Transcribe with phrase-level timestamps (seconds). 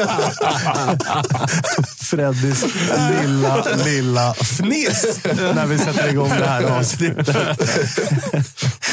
[1.98, 2.64] Freddys
[3.10, 5.20] lilla, lilla fniss
[5.54, 7.28] när vi sätter igång det här avsnittet.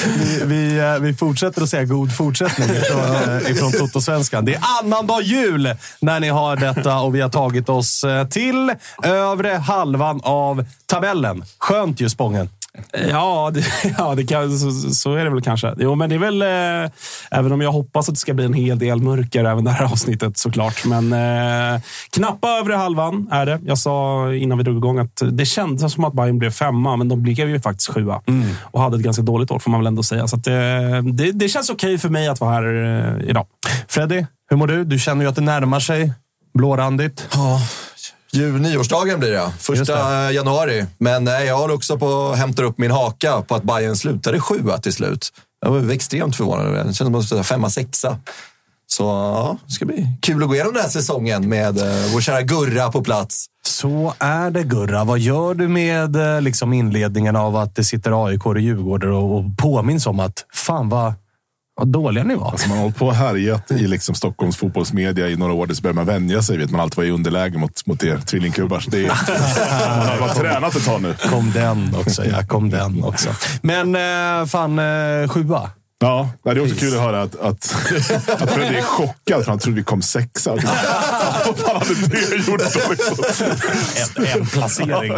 [0.06, 4.46] Vi, vi, eh, vi fortsätter att säga god fortsättning ifrån, eh, ifrån Toto-svenskan.
[4.46, 8.74] Det är annandag jul när ni har detta och vi har tagit oss eh, till
[9.04, 11.46] övre halvan av tabellen.
[11.58, 12.50] Skönt ju, Spången.
[13.10, 13.64] Ja, det,
[13.98, 15.74] ja det kan, så, så är det väl kanske.
[15.78, 16.42] Jo, men det är väl...
[16.42, 16.92] Eh,
[17.32, 19.86] även om jag hoppas att det ska bli en hel del mörker även det här
[19.92, 20.86] avsnittet såklart.
[20.86, 23.60] Men eh, knappa övre halvan är det.
[23.66, 27.10] Jag sa innan vi drog igång att det kändes som att Bayern blev femma, men
[27.10, 28.22] de blev ju faktiskt sjua.
[28.62, 30.28] Och hade ett ganska dåligt år får man väl ändå säga.
[30.28, 30.54] Så att, eh,
[31.14, 33.46] det, det känns okej för mig att vara här eh, idag.
[33.88, 34.84] Freddy, hur mår du?
[34.84, 36.14] Du känner ju att det närmar sig.
[36.54, 37.28] Blårandigt.
[37.34, 37.62] Ja,
[38.38, 40.86] ju, nyårsdagen blir det, första januari.
[40.98, 44.40] Men nej, jag håller också på att hämta upp min haka på att Bayern slutade
[44.40, 45.34] sjua till slut.
[45.62, 46.88] Jag var extremt förvånad.
[46.88, 48.18] Det kändes som att femma, sexa.
[48.88, 52.22] Så ja, det ska bli kul att gå igenom den här säsongen med eh, vår
[52.22, 53.46] kära Gurra på plats.
[53.66, 55.04] Så är det Gurra.
[55.04, 59.38] Vad gör du med eh, liksom inledningen av att det sitter AIK och Djurgården och,
[59.38, 61.14] och påminns om att fan vad,
[61.78, 62.52] vad dåliga ni var?
[62.52, 65.68] Alltså man har hållit på och härjat i liksom Stockholms fotbollsmedia i några år.
[65.74, 68.18] Så börjar man vänja sig vid att man alltid var i underläge mot, mot er
[68.18, 68.80] tvillingklubbar.
[68.80, 69.08] Så det är,
[69.98, 71.14] man har bara tränat ett tag nu.
[71.30, 72.44] Kom den också, ja.
[72.44, 73.30] Kom den också.
[73.62, 75.70] Men eh, fan, eh, sjua.
[76.00, 77.76] Ja, det är också kul att höra att, att,
[78.42, 80.52] att Freddy är chockad för han trodde vi kom sexa.
[81.46, 84.24] Vad fan hade det gjort då?
[84.24, 85.14] En, en placering.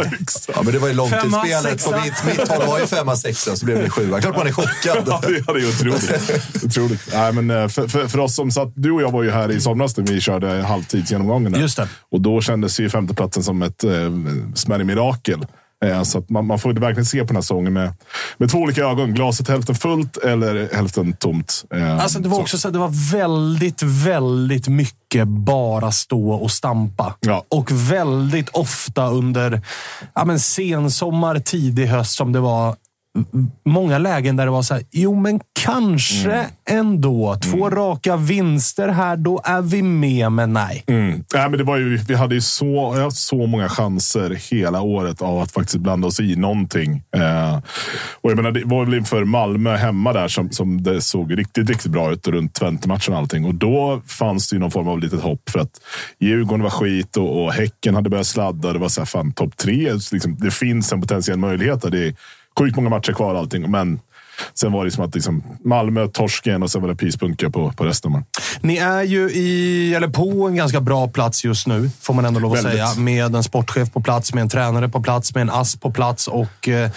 [0.54, 1.84] Ja, men det var ju Femma, långtidsspelet.
[1.84, 4.20] På mitt, mitt håll var ju femma, sexa, så blev det sjua.
[4.20, 5.04] Klart man är chockad.
[5.06, 6.64] Ja, det är otroligt.
[6.64, 7.08] otroligt.
[7.12, 9.50] Nej, men eh, för, för, för oss som satt, du och jag var ju här
[9.50, 11.60] i somras när vi körde halvtidsgenomgången.
[11.60, 11.88] Just det.
[12.10, 13.90] Och då kändes ju femteplatsen som ett eh,
[14.54, 15.46] smärre mirakel.
[15.84, 17.92] Eh, så att man, man får verkligen se på den här säsongen med,
[18.38, 19.14] med två olika ögon.
[19.14, 21.64] Glaset hälften fullt eller hälften tomt.
[21.74, 22.42] Eh, Alltså, det var så.
[22.42, 27.14] också så det var väldigt, väldigt mycket bara stå och stampa.
[27.20, 27.44] Ja.
[27.48, 29.62] Och väldigt ofta under
[30.14, 32.76] ja, men sensommar, tidig höst som det var
[33.64, 36.46] många lägen där det var så här, jo men kanske Mm.
[36.70, 37.36] ändå.
[37.42, 40.84] Två raka vinster här, då är vi med, men nej.
[40.86, 41.24] Mm.
[41.34, 45.22] Nej, men det var ju, vi hade ju så, jag så många chanser hela året
[45.22, 47.02] av att faktiskt blanda oss i någonting.
[47.16, 47.58] Eh,
[48.20, 51.68] och jag menar, det var väl inför Malmö hemma där som, som det såg riktigt,
[51.68, 53.44] riktigt bra ut runt Twente-matchen och allting.
[53.44, 55.80] Och då fanns det ju någon form av litet hopp för att
[56.20, 58.72] Djurgården var skit och, och Häcken hade börjat sladda.
[58.72, 59.92] Det var så här, fan, topp tre.
[60.12, 61.82] Liksom, det finns en potentiell möjlighet.
[61.82, 61.90] där.
[61.90, 62.14] Det är
[62.58, 64.00] sjukt många matcher kvar allting, men
[64.54, 67.84] sen var det som att liksom, Malmö, torsken och sen var det pyspunka på, på
[67.84, 68.12] resten.
[68.12, 68.24] Man.
[68.60, 72.40] Ni är ju i, eller på en ganska bra plats just nu, får man ändå
[72.40, 72.72] lov att Väldigt.
[72.72, 72.94] säga.
[72.94, 76.28] Med en sportchef på plats, med en tränare på plats, med en ass på plats.
[76.28, 76.90] Och eh,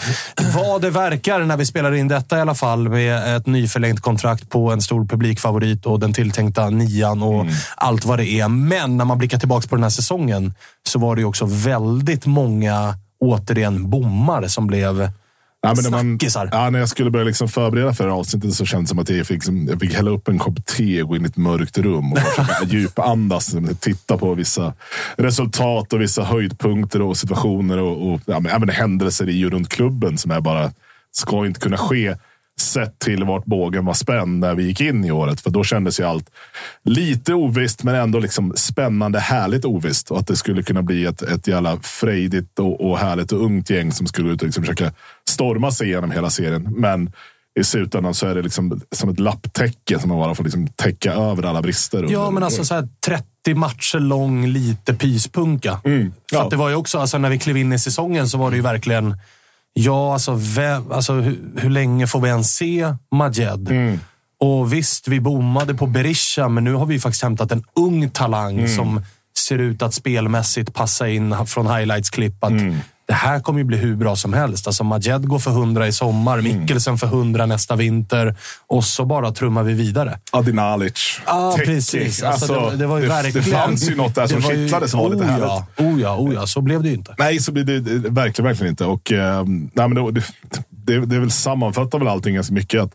[0.55, 4.49] vad det verkar när vi spelar in detta i alla fall, med ett nyförlängt kontrakt
[4.49, 7.45] på en stor publikfavorit och den tilltänkta nian och
[7.75, 8.47] allt vad det är.
[8.47, 10.53] Men när man blickar tillbaka på den här säsongen
[10.87, 15.09] så var det ju också väldigt många, återigen, bommar som blev
[15.65, 16.19] Ja, men när, man,
[16.51, 18.99] ja, när jag skulle börja liksom förbereda för det här avsnittet så kändes det som
[18.99, 21.27] att jag fick, liksom, jag fick hälla upp en kopp te och gå in i
[21.27, 23.53] ett mörkt rum och försöka djupandas.
[23.53, 24.73] liksom, Titta på vissa
[25.17, 30.17] resultat och vissa höjdpunkter och situationer och, och ja, men, händelser i och runt klubben
[30.17, 30.71] som är bara
[31.11, 32.15] ska inte kunna ske
[32.63, 35.41] sett till vart bågen var spänd när vi gick in i året.
[35.41, 36.29] För då kändes ju allt
[36.83, 40.11] lite ovisst, men ändå liksom spännande, härligt ovisst.
[40.11, 43.69] Och att det skulle kunna bli ett, ett jävla frejdigt och, och härligt och ungt
[43.69, 44.91] gäng som skulle ut och liksom försöka
[45.29, 46.63] storma sig igenom hela serien.
[46.77, 47.11] Men
[47.59, 51.13] i slutändan så är det liksom som ett lapptäcke som man bara får liksom täcka
[51.13, 52.07] över alla brister.
[52.09, 55.79] Ja, men alltså så här 30 matcher lång, lite pyspunka.
[55.83, 56.43] Mm, För ja.
[56.43, 58.55] att det var ju också, alltså när vi klev in i säsongen så var det
[58.55, 59.17] ju verkligen...
[59.73, 63.69] Ja, alltså, vem, alltså hur, hur länge får vi ens se Majed?
[63.69, 63.99] Mm.
[64.39, 68.57] Och visst, vi bommade på Berisha, men nu har vi faktiskt hämtat en ung talang
[68.59, 68.75] Mm.
[68.75, 69.01] som
[69.37, 72.43] ser ut att spelmässigt passa in från highlights-klipp.
[72.43, 72.77] Att Mm.
[73.05, 74.67] Det här kommer ju bli hur bra som helst.
[74.67, 76.59] Alltså Majed går för 100 i sommar, Mm.
[76.59, 78.35] Mikkelsen för 100 nästa vinter
[78.67, 80.19] och så bara trummar vi vidare.
[80.31, 81.21] Adi Nalic.
[81.25, 81.65] Ja, Teki.
[81.65, 82.23] precis.
[82.23, 83.45] Alltså, det, det var ju det, verkligen...
[83.49, 85.47] det fanns ju något där som kittlade som var lite oh, härligt.
[85.47, 87.15] Ja, oh ja, oh ja, så blev det ju inte.
[87.17, 88.85] Nej, så blir det, det verkligen, verkligen inte.
[88.85, 90.23] Och, eh, nej, men det,
[90.69, 92.81] det, det, är väl sammanfattar väl allting ganska mycket.
[92.81, 92.91] att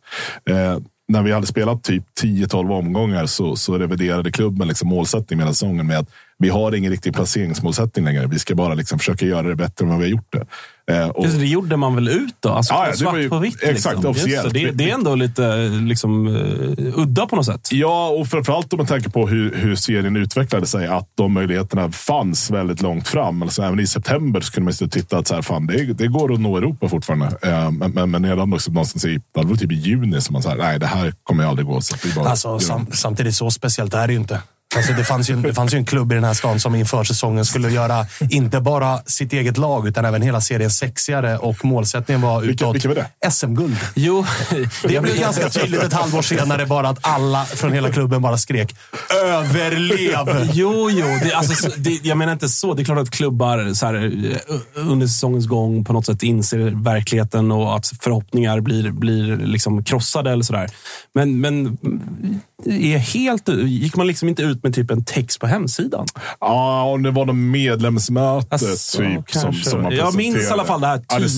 [0.51, 0.79] eh,
[1.09, 5.87] När vi hade spelat typ 10-12 omgångar så, så reviderade klubben liksom målsättningen med säsongen
[5.87, 6.09] med att
[6.39, 8.27] vi har ingen riktig placeringsmålsättning längre.
[8.27, 10.47] Vi ska bara liksom försöka göra det bättre än vad vi har gjort det.
[10.95, 12.49] Eh, och, Just det, gjorde man väl ut då?
[12.49, 13.63] Alltså, Ja, svart var ju- på vitt.
[13.63, 14.11] exakt, liksom.
[14.11, 14.55] Officiellt.
[14.55, 17.69] Det, det är ändå lite liksom, uh, udda på något sätt.
[17.73, 20.87] Ja, och framförallt om man tänker på hur, hur serien utvecklade sig.
[20.87, 23.43] Att de möjligheterna fanns väldigt långt fram.
[23.43, 26.07] Alltså, även i september så kunde man och titta att så här, fan, det, det
[26.07, 27.27] går att nå Europa fortfarande.
[27.43, 30.43] Eh, men, men, men redan också någonstans i, det var typ i juni som man
[30.43, 31.81] sa, nej det här kommer ju aldrig gå.
[31.81, 34.41] Så bara, Alltså, sam, samtidigt, så speciellt är det ju inte.
[34.77, 37.05] Alltså, det, fanns ju, det fanns ju en klubb i den här stan som inför
[37.05, 41.39] säsongen skulle göra inte bara sitt eget lag, utan även hela serien sexigare.
[41.39, 43.31] Och målsättningen var utåt vilka var det?
[43.31, 43.77] SM-guld.
[43.95, 44.27] Jo,
[44.83, 48.75] Det blev ganska tydligt ett halvår senare bara att alla från hela klubben bara skrek
[49.25, 51.07] “Överlev!” Jo, jo.
[51.23, 52.75] Det, alltså, så- det, jag menar inte så.
[52.75, 56.59] Det är klart att klubbar så här, eh, under säsongens gång på något sätt inser
[56.85, 60.71] verkligheten och att förhoppningar blir, blir liksom krossade eller sådär.
[61.15, 61.79] Men, men
[62.67, 66.07] är helt, gick man liksom inte ut med typ en text på hemsidan?
[66.41, 70.65] Ja, om det var någon medlemsmöte Alltså, typ som, som man Jag minns i alla
[70.65, 71.29] fall det här Ja, det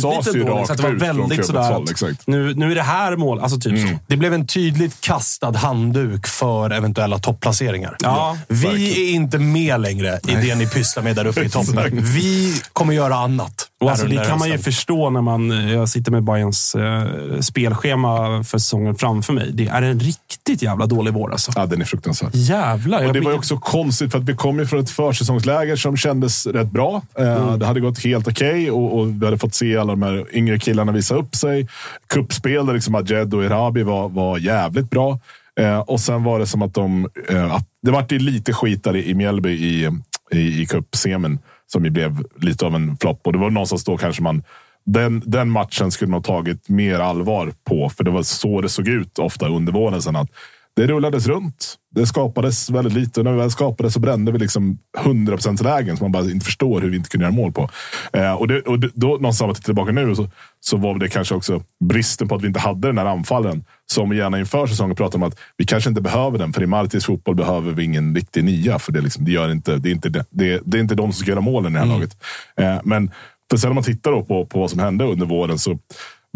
[0.40, 1.87] ändå, så att det var ut väldigt sådär håll.
[2.02, 3.40] att nu, nu är det här mål.
[3.40, 3.99] Alltså typ så.
[4.06, 7.96] Det blev en tydligt kastad handduk för eventuella topplaceringar.
[8.02, 8.93] Ja, vi verkligen.
[8.93, 12.05] är inte med längre i det ni pysslar med där uppe i toppen.
[12.14, 13.69] Vi kommer göra annat.
[13.81, 18.59] Alltså, det kan man ju förstå när man, jag sitter med Bayerns eh, spelschema för
[18.59, 19.50] säsongen framför mig.
[19.53, 21.53] Det är en riktigt jävla dålig vår alltså.
[21.56, 22.31] Ja, den är fruktansvärd.
[22.35, 23.06] Jävlar.
[23.06, 25.97] Och det var ju också konstigt för att vi kom ju från ett försäsongsläger som
[25.97, 27.03] kändes rätt bra.
[27.19, 30.27] Eh, Det hade gått helt okej och, och vi hade fått se alla de här
[30.37, 31.69] yngre killarna visa upp sig.
[32.06, 35.19] Kuppspel där liksom Ajed och Erabi var, var jävligt bra.
[35.61, 37.09] Eh, och sen var det som att de...
[37.29, 39.91] Eh, det vart ju lite skit där i, i Mjällby i,
[40.32, 41.38] i, i cupsemin
[41.72, 43.27] som ju blev lite av en flopp.
[43.27, 44.43] Och det var någonstans då kanske man...
[44.84, 48.69] Den, den matchen skulle man ha tagit mer allvar på, för det var så det
[48.69, 50.03] såg ut ofta under våren.
[50.03, 50.31] Sen att
[50.77, 51.74] det rullades runt.
[51.94, 53.20] Det skapades väldigt lite.
[53.20, 56.44] Och när vi väl skapade så brände vi liksom 100% lägen som man bara inte
[56.44, 57.70] förstår hur vi inte kunde göra mål på.
[58.12, 60.29] Eh, och det, och det, då någonstans man tittar tillbaka nu så,
[60.60, 63.65] så var det kanske också bristen på att vi inte hade den här anfallen.
[63.93, 66.53] Som gärna inför säsongen pratade om att vi kanske inte behöver den.
[66.53, 68.79] För i Martis fotboll behöver vi ingen riktig nia.
[68.79, 71.12] För det, liksom, det, gör inte, det, är inte, det, det, det är inte de
[71.12, 72.17] som ska göra målen i det här laget.
[72.56, 73.10] Eh, men
[73.50, 75.79] för sen om man tittar på, på vad som hände under våren så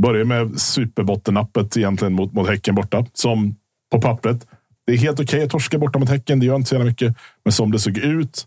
[0.02, 3.06] börjar med superbottennappet egentligen mot, mot Häcken borta.
[3.12, 3.56] Som
[3.92, 4.46] på pappret.
[4.86, 6.40] Det är helt okej att torska borta mot Häcken.
[6.40, 7.16] Det gör inte så jävla mycket.
[7.44, 8.46] Men som det såg ut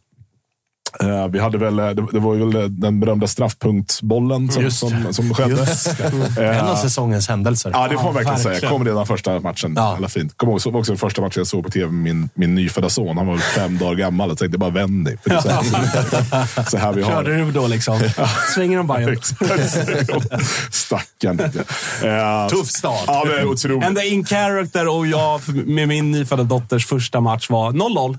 [0.99, 4.79] eh, vi hade väl, eh, det, det var väl eh, den berömda straffpunktsbollen som, Just
[4.79, 5.65] som, som skedde.
[6.37, 7.71] En av säsongens händelser.
[7.73, 8.51] Ja, det får man verkligen säga.
[8.51, 8.71] verkligen.
[8.73, 9.73] Kom redan första matchen.
[9.75, 9.95] Ja.
[9.97, 10.37] Alla fint.
[10.37, 12.55] Kom ihåg, så var också den första matchen jag såg på tv med min, min
[12.55, 13.17] nyfödda son.
[13.17, 14.29] Han var fem dagar gammal.
[14.29, 15.17] Jag tänkte bara vänd dig.
[15.23, 17.45] För det är så, här, så här vi har Körde det.
[17.45, 17.99] du då liksom?
[18.55, 19.17] Svänger de Bayern?
[20.71, 21.37] Stackarn.
[22.49, 23.03] Tuff start.
[23.07, 23.83] Ja, men otroligt.
[23.83, 28.17] Enda in character och jag med min nyfödda dotters första match var 0-0.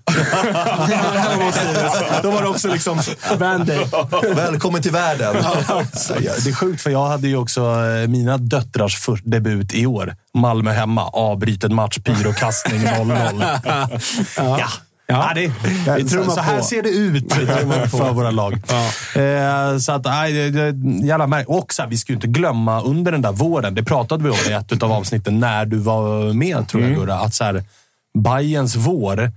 [2.23, 4.35] Då var det också också liksom.
[4.37, 5.37] Välkommen till världen.
[5.69, 10.15] Ja, Det är sjukt, för jag hade ju också eh, mina döttrars debut i år.
[10.35, 13.59] Malmö hemma, avbruten match, pyrokastning 0-0.
[14.37, 14.69] ja.
[15.11, 15.53] Ja, det,
[15.97, 17.33] Vi trummar så, så här ser det ut
[17.91, 18.53] för våra lag.
[19.15, 20.35] Eh, så att, nej,
[21.07, 23.83] jävla märk- Och så här, vi ska ju inte glömma under den där våren, det
[23.85, 27.01] pratade vi om i ett av avsnitten när du var med, tror jag Mm.
[27.01, 27.65] Gurra, att så här,
[28.19, 29.33] Bayerns vår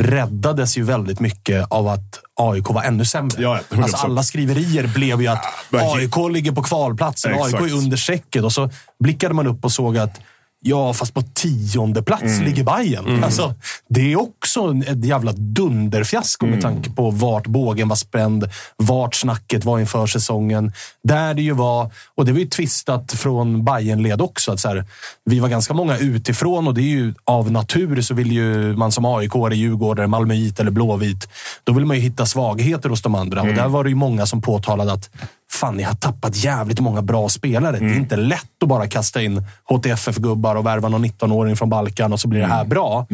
[0.00, 3.42] räddades ju väldigt mycket av att AIK var ännu sämre.
[3.42, 3.82] Ja, 100%.
[3.82, 5.44] alltså alla skriverier blev ju att.
[5.72, 7.34] AIK ligger på kvalplatsen.
[7.34, 8.44] AIK är under strecket.
[8.44, 10.20] Och så blickade man upp och såg att
[10.66, 12.44] Ja, fast på tionde plats Mm.
[12.44, 13.24] ligger Bayern.
[13.24, 13.54] Alltså,
[13.88, 16.54] det är också ett jävla dunderfiasko Mm.
[16.54, 20.72] med tanke på vart bågen var spänd, vart snacket var inför säsongen.
[21.02, 24.84] Där det ju var, och det var ju tvistat från Bayern-led också, att så här,
[25.24, 28.92] vi var ganska många utifrån och det är ju av natur så vill ju man
[28.92, 31.28] som AIK, Djurgårdare, Malmöit eller Blåvit,
[31.64, 33.40] då vill man ju hitta svagheter hos de andra.
[33.40, 35.10] Och där var det ju många som påtalade att
[35.60, 37.78] Fan, ni har tappat jävligt många bra spelare.
[37.78, 42.12] Det är inte lätt att bara kasta in HTFF-gubbar och värva någon 19-åring från Balkan
[42.12, 43.06] och så blir det här bra.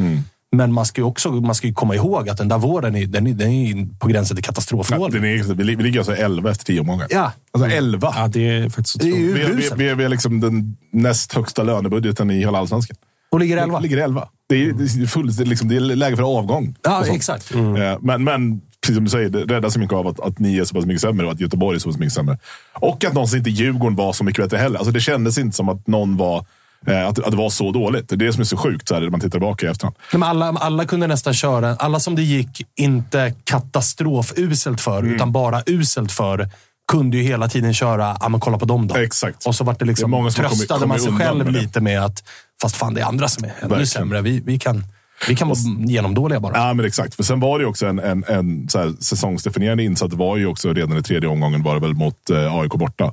[0.53, 3.27] Men man ska ju också man ska komma ihåg att den där våren är, den
[3.27, 5.15] är, den är på gränsen till Ja, katastrofvåren.
[5.25, 7.07] är, vi li- vi ligger alltså 11 efter 10 omgångar.
[7.11, 7.33] Ja.
[7.53, 8.13] Alltså 11.
[8.17, 11.63] Ja, det är faktiskt Det är Vi, vi, vi, vi är liksom den näst högsta
[11.63, 12.97] lönebudgeten i hela allsvenskan.
[13.33, 13.79] Och ligger 11.
[13.81, 14.29] Ligger 11.
[14.49, 16.75] Det är, det är, full, det är, liksom, det är läge för avgång.
[16.83, 17.55] Ja, exakt.
[17.55, 17.61] Eh,
[18.01, 20.65] Men, men precis som du säger, det räddar så mycket av att, att ni är
[20.65, 22.39] så pass mycket sämre och att Göteborg är så pass mycket sämre.
[22.75, 24.79] Och att någonsin inte Djurgården var så mycket bättre heller.
[24.79, 26.45] Alltså, det kändes inte som att någon var
[26.87, 28.09] eh, att, att det var så dåligt.
[28.09, 29.97] Det är det som är så sjukt så här, när man tittar tillbaka i efterhand.
[30.13, 35.15] Men alla, alla kunde nästan köra, alla som det gick inte katastrofuselt för, Mm.
[35.15, 36.49] utan bara uselt för,
[36.93, 38.95] kunde ju hela tiden köra, ja men kolla på dem då.
[38.97, 39.47] Exakt.
[39.47, 41.51] Och så var det liksom, Det är många som har kommit- tröstade man sig själv
[41.51, 42.23] lite med att,
[42.63, 43.87] fast fan det är andra som är ännu Verkligen.
[43.87, 44.21] sämre.
[44.23, 44.85] Vi, vi kan,
[45.29, 46.57] vi kan vara genomdåliga bara.
[46.57, 47.15] Ja, men exakt.
[47.15, 50.15] För sen var det ju också en, en, en så här, säsongsdefinierande insats.
[50.15, 53.13] Var ju också redan i tredje omgången var det väl mot eh, AIK borta.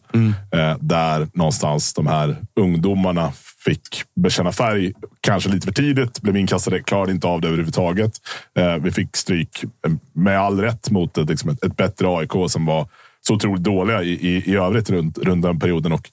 [0.52, 3.32] Eh, där någonstans de här ungdomarna
[3.66, 4.94] fick bekänna färg.
[5.22, 6.22] Kanske lite för tidigt.
[6.22, 6.84] Blev inkastade.
[6.84, 8.12] Klarade inte av det överhuvudtaget.
[8.60, 12.32] Eh, vi fick stryk eh, med all rätt mot ett, liksom ett, ett bättre AIK
[12.48, 12.88] som var
[13.28, 16.10] så otroligt dåliga i, i, i övrigt runt, runt den perioden och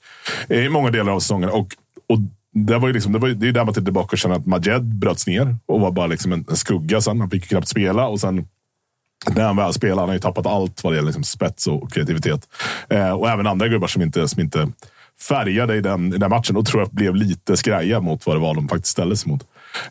[0.49, 1.49] eh, i många delar av säsongen.
[1.49, 1.67] Och,
[2.09, 2.19] och
[2.55, 4.45] det, var ju liksom, det, var det är där man tittar tillbaka och känner att
[4.45, 7.19] Majed bröts ner och var bara liksom en, en skugga sen.
[7.19, 8.47] Han fick ju knappt spela och sen
[9.35, 11.93] när han väl spelar, han har ju tappat allt vad det gäller liksom spets och
[11.93, 12.47] kreativitet.
[12.89, 14.69] Eh, och även andra gubbar som inte, som inte
[15.27, 18.39] färgade i den, i den matchen och tror jag blev lite skraja mot vad det
[18.39, 19.43] var de faktiskt ställde sig mot.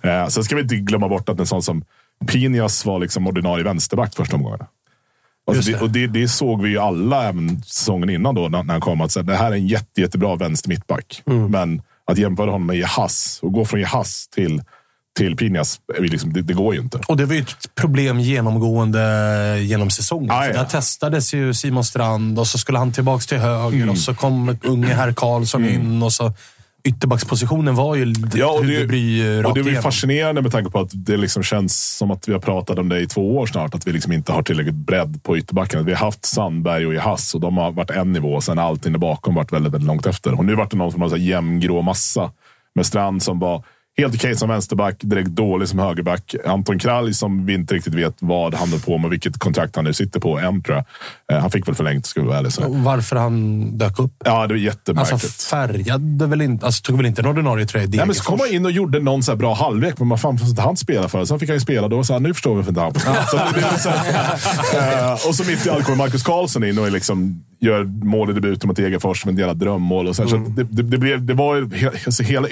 [0.02, 1.84] Eh, sen ska vi inte glömma bort att en sån som
[2.26, 4.60] Pinias var liksom ordinarie vänsterback första omgången.
[5.46, 8.62] Alltså Just det, och det, det såg vi ju alla även säsongen innan då, när,
[8.62, 9.00] när han kom.
[9.00, 11.22] Att så här, det här är en jätte, jättebra vänster mittback.
[11.48, 14.62] Men att jämföra honom med Jahas och gå från Jahas till,
[15.18, 15.36] till
[16.00, 17.00] vi liksom, det, det går ju inte.
[17.06, 19.00] Och det var ju ett problem genomgående
[19.60, 20.30] genom säsongen.
[20.30, 20.52] Ah, ja.
[20.52, 23.90] Där testades ju Simon Strand och så skulle han tillbaka till höger Mm.
[23.90, 26.32] och så kom unge herr Karlsson in och så
[26.84, 30.90] ytterbackspositionen var ju Ja, och det, rakt och det är fascinerande med tanke på att
[30.92, 33.74] det liksom känns som att vi har pratat om det i två år snart.
[33.74, 35.84] Att vi liksom inte har tillräckligt bredd på ytterbacken.
[35.84, 38.40] Vi har haft Sandberg och Jahas och de har varit en nivå.
[38.40, 40.38] Sen allting där bakom varit väldigt, väldigt långt efter.
[40.38, 42.30] Och nu vart det någon som har så här jämn grå massa.
[42.74, 43.64] Med Strand som var
[43.96, 46.34] helt okej som vänsterback, direkt dålig som högerback.
[46.46, 49.84] Anton Kralj som vi inte riktigt vet vad han höll på med, vilket kontrakt han
[49.84, 51.36] nu sitter på än tror jag.
[51.36, 52.68] Eh, Han fick väl förlängt, ska vi vara ärliga.
[52.68, 54.12] Varför han dök upp.
[54.24, 55.12] Ja, det var jättemärkligt.
[55.12, 58.40] Alltså färgade väl inte, alltså tog väl inte en ordinarie tröja Nej, men så kom
[58.40, 61.08] han in och gjorde någon så bra halvlek, men vad fan får inte han spela
[61.08, 61.24] för?
[61.24, 63.00] Sen fick han ju spela då, så här, nu förstår vi varför inte han får
[63.00, 63.94] spela.
[64.74, 68.30] Eh, och så mitt i allt kommer Marcus Karlsson in och är liksom, gör mål
[68.30, 70.08] i debuten mot Degerfors som en jävla drömmål.
[70.08, 72.48] Och så här, så det, det, det, blev, det var ju, alltså, hela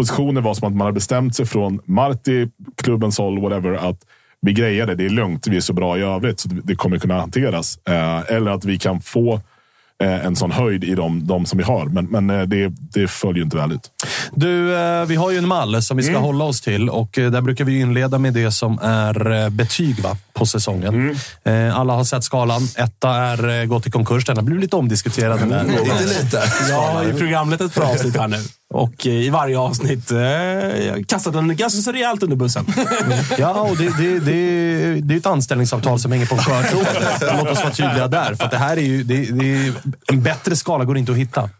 [0.00, 2.48] ytterbackspositionen var som att man hade bestämt sig från Marti,
[2.82, 3.98] klubbens håll, whatever, att
[4.42, 6.98] vi grejer det, det är lugnt, vi är så bra i övrigt så det, kommer
[6.98, 7.78] kunna hanteras.
[7.88, 9.40] Eh, eller att vi kan få
[10.02, 11.86] eh, en sån höjd i de, de som vi har.
[11.86, 13.90] Men, men eh, det, det följer ju inte väl ut.
[14.34, 14.66] Du,
[15.06, 17.80] vi har ju en mall som vi ska hålla oss till och där brukar vi
[17.80, 21.16] inleda med det som är betyg va, på säsongen.
[21.44, 22.62] Eh, Alla har sett skalan.
[22.76, 24.24] Etta är gått i konkurs.
[24.24, 25.48] Den har blivit lite omdiskuterad.
[25.48, 25.64] Där.
[25.64, 26.42] Lite lite.
[26.68, 28.38] Jag har ju programlett ett par avsnitt här nu.
[28.74, 30.18] Och eh, i varje avsnitt eh,
[31.06, 32.66] kastat den ganska så rejält under bussen.
[33.38, 37.02] Ja, och det, det, det, det är ett anställningsavtal som hänger på skörtråden.
[37.38, 38.34] Låt oss vara tydliga där.
[38.34, 39.72] För att det här är ju, det, det är,
[40.06, 41.50] en bättre skala går inte att hitta.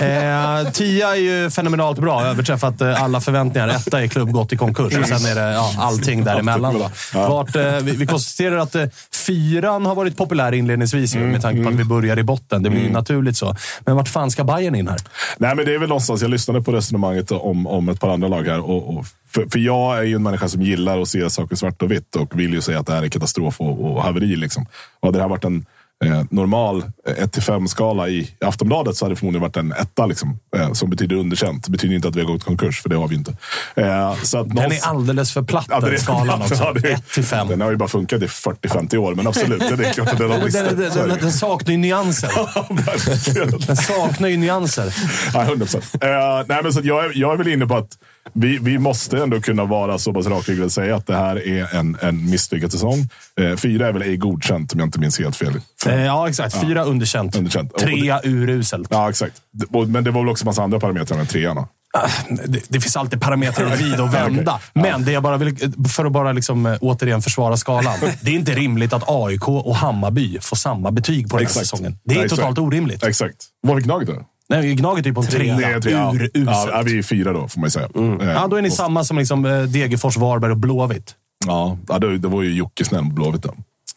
[0.00, 2.24] Eh, tia är ju fenomenalt bra.
[2.24, 3.68] Överträffat eh, alla förväntningar.
[3.68, 4.98] Etta är klubb gått i konkurs.
[4.98, 6.74] Och sen är det ja, allting däremellan.
[6.74, 6.90] Då.
[7.18, 8.84] Vart, eh, vi, vi konstaterar att eh,
[9.26, 12.62] fyran har varit populär inledningsvis med tanke på att vi börjar i botten.
[12.62, 13.56] Det blir ju naturligt så.
[13.80, 14.98] Men vart fan ska Bayern in här?
[15.38, 18.08] Nej, men det är väl någonstans, jag lyssnade fortfarande på resonemanget om, om ett par
[18.08, 18.60] andra lag här.
[18.60, 21.82] Och, och, för, för jag är ju en människa som gillar att se saker svart
[21.82, 24.36] och vitt och vill ju säga att det här är katastrof och, och haveri.
[24.36, 24.66] Liksom.
[25.00, 25.66] Och hade det här varit en
[26.06, 26.84] eh, normal
[27.18, 30.06] 1-5-skala i Aftonbladet så hade det förmodligen varit en etta.
[30.06, 31.64] Liksom, eh, som betyder underkänt.
[31.64, 33.36] Det betyder inte att vi har gått konkurs, för det har vi inte.
[33.74, 36.54] Eh, så att Den någonstans- är alldeles för platt, Ja, den skalan också.
[36.54, 37.48] Ja, det är- 1 till 5.
[37.48, 39.58] Den har ju bara funkat i 40-50 år, men absolut.
[39.60, 41.16] Det är klart att den har brister.
[41.20, 42.30] den, saknar ju nyanser.
[43.66, 44.94] Den saknar ju nyanser.
[45.34, 45.84] Ja, 100 procent.
[45.94, 46.10] Uh,
[46.48, 47.88] nej, men så jag, är, jag är väl inne på att
[48.32, 51.74] vi, vi måste ändå kunna vara så pass rakryggade och säga att det här är
[51.76, 53.08] en, en misslyckad säsong.
[53.40, 55.60] Eh, fyra är väl ej godkänt om jag inte minns helt fel.
[55.86, 56.60] Eh, Ja, exakt.
[56.60, 57.36] Fyra underkänt.
[57.36, 57.72] Underkänt.
[57.72, 58.88] Och Trea uruselt.
[58.90, 59.42] Ja, exakt.
[59.88, 61.56] Men det var väl också massa andra parametrar än trean.
[61.56, 61.68] då?
[62.46, 64.60] Det, det finns alltid parametrar att vrida och vända.
[64.72, 65.56] Men det jag bara vill,
[65.88, 67.94] för att bara liksom, eh, återigen försvara skalan.
[68.20, 71.66] Det är inte rimligt att AIK och Hammarby får samma betyg på den här Exakt.
[71.66, 71.98] säsongen.
[72.04, 73.02] Det är Nej, totalt orimligt.
[73.04, 73.36] Exakt.
[73.62, 74.14] Vad fick Gnaget då?
[74.48, 75.56] Nej, Gnaget är ju på en trea.
[75.56, 76.14] Det är tre, ja.
[76.34, 77.88] Ja, ja, vi är fyra då, får man ju säga.
[77.94, 81.14] Eh, Ja, då är ni och- samma som liksom, eh, Degerfors, Varberg och Blåvitt.
[81.46, 83.42] Ja, ja, det, det var ju Jocke snäll på Blåvitt.
[83.42, 83.54] då.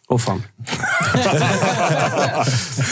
[0.09, 0.43] Åh fan.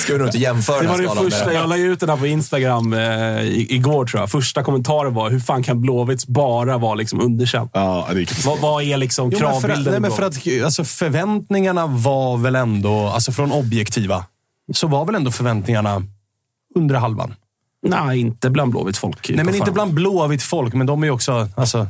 [0.04, 1.56] Ska vi nog inte jämföra Det den var skalan första, med...
[1.56, 3.00] jag la ut den här på Instagram eh,
[3.42, 4.32] i- igår tror jag.
[4.32, 7.72] Första kommentaren var, hur fan kan Blåvitts bara vara liksom underkänt?
[7.74, 8.46] Ja, det.
[8.46, 9.92] Vad, vad är liksom Jo, men för, att, kravbilden?
[9.92, 14.26] nej, men för att alltså, förväntningarna var väl ändå, alltså från objektiva,
[14.74, 16.04] så var väl ändå förväntningarna
[16.76, 17.36] under halvan.
[17.90, 19.30] Nej, inte bland Blåvitts folk.
[19.30, 21.88] Nej, men inte bland Blåvitt folk, men de är ju också alltså,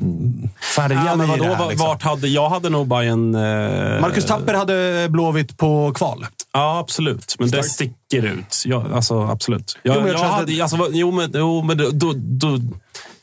[0.75, 1.87] färgade Ja, men i vadå, det här, liksom.
[1.87, 3.35] vart hade, jag hade nog bara en...
[3.35, 6.25] Eh, Marcus Tapper hade Blåvitt på kval.
[6.53, 7.35] Ja, absolut.
[7.39, 8.63] Men det sticker ut.
[8.65, 9.77] Ja, alltså, absolut.
[9.83, 12.59] Jag, Jo, men jag jag hade, det- alltså, jo, men, jo, men då, då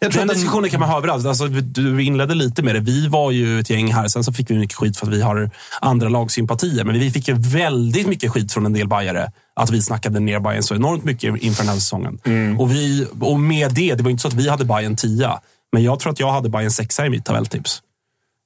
[0.03, 1.27] Jag tror den att den- diskussionen kan man ha överallt.
[1.27, 2.81] Alltså, du inledde lite med det.
[2.81, 4.09] Vi var ju ett gäng här.
[4.09, 6.85] Sen så fick vi mycket skit för att vi har andra lagsympatier.
[6.85, 10.41] Men vi fick ju väldigt mycket skit från en del bajare att vi snackade ner
[10.41, 12.19] Bayern så enormt mycket inför den här säsongen.
[12.25, 12.61] Mm.
[12.61, 15.31] Och, vi, och med det, det var inte så att vi hade Bayern 10
[15.73, 17.83] Men jag tror att jag hade Bayern 6 i mitt tabelltips.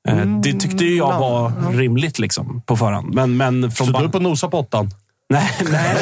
[0.08, 3.14] Eh, Det tyckte jag var rimligt liksom, på förhand.
[3.14, 4.90] Men, men från Så du är på nosa på åttan.
[5.28, 5.96] Nej, nej.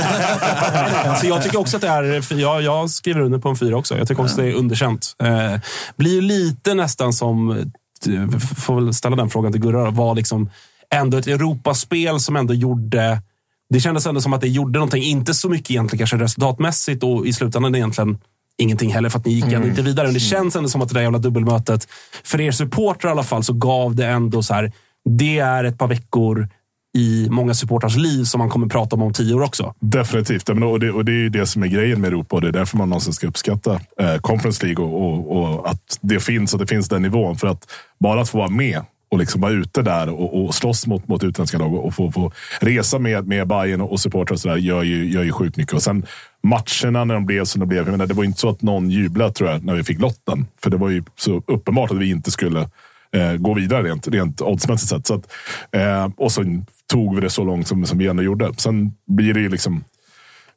[1.06, 2.20] alltså jag tycker också att det är...
[2.20, 3.98] för Jag, jag skriver under på en fyra också.
[3.98, 5.16] Jag tycker också att det är underkänt.
[5.22, 5.60] Eh,
[5.96, 7.50] blir ju lite nästan som...
[7.50, 9.90] eh, Får väl ställa den frågan till Gurra.
[9.90, 10.50] Var liksom
[10.94, 13.22] ändå ett Europaspel som ändå gjorde...
[13.70, 15.02] Det kändes ändå som att det gjorde någonting.
[15.02, 18.18] Inte så mycket egentligen kanske resultatmässigt och i slutändan egentligen
[18.58, 20.06] ingenting heller för att ni gick ändå inte vidare.
[20.06, 21.88] Men det känns ändå som att det där jävla dubbelmötet,
[22.24, 24.72] för er supportrar i alla fall, så gav det ändå så här.
[25.18, 26.48] Det är ett par veckor
[26.94, 29.74] i många supporters liv som man kommer prata om om tio år också.
[29.80, 30.48] Definitivt.
[30.48, 32.52] Och det, och det är ju det som är grejen med Europa och det är
[32.52, 36.58] därför man någonsin ska uppskatta eh, Conference League och, och, och att det finns och
[36.58, 37.36] det finns den nivån.
[37.36, 40.86] För att bara att få vara med och liksom vara ute där och, och slåss
[40.86, 44.40] mot, mot utländska lag och få, få resa med, med Bayern och, och supportrar och
[44.40, 45.74] sådär gör ju, gör ju sjukt mycket.
[45.74, 46.06] Och sen
[46.42, 47.84] matcherna när de blev som de blev.
[47.84, 50.46] Jag menar, det var inte så att någon jublade tror jag när vi fick lotten.
[50.62, 52.68] För det var ju så uppenbart att vi inte skulle
[53.14, 55.06] eh, gå vidare rent, rent oddsmässigt sett.
[55.06, 55.32] Så att,
[55.72, 56.44] eh, och så
[56.92, 58.52] tog vi det så långt som, som vi ändå gjorde.
[58.56, 59.84] Sen blir det ju liksom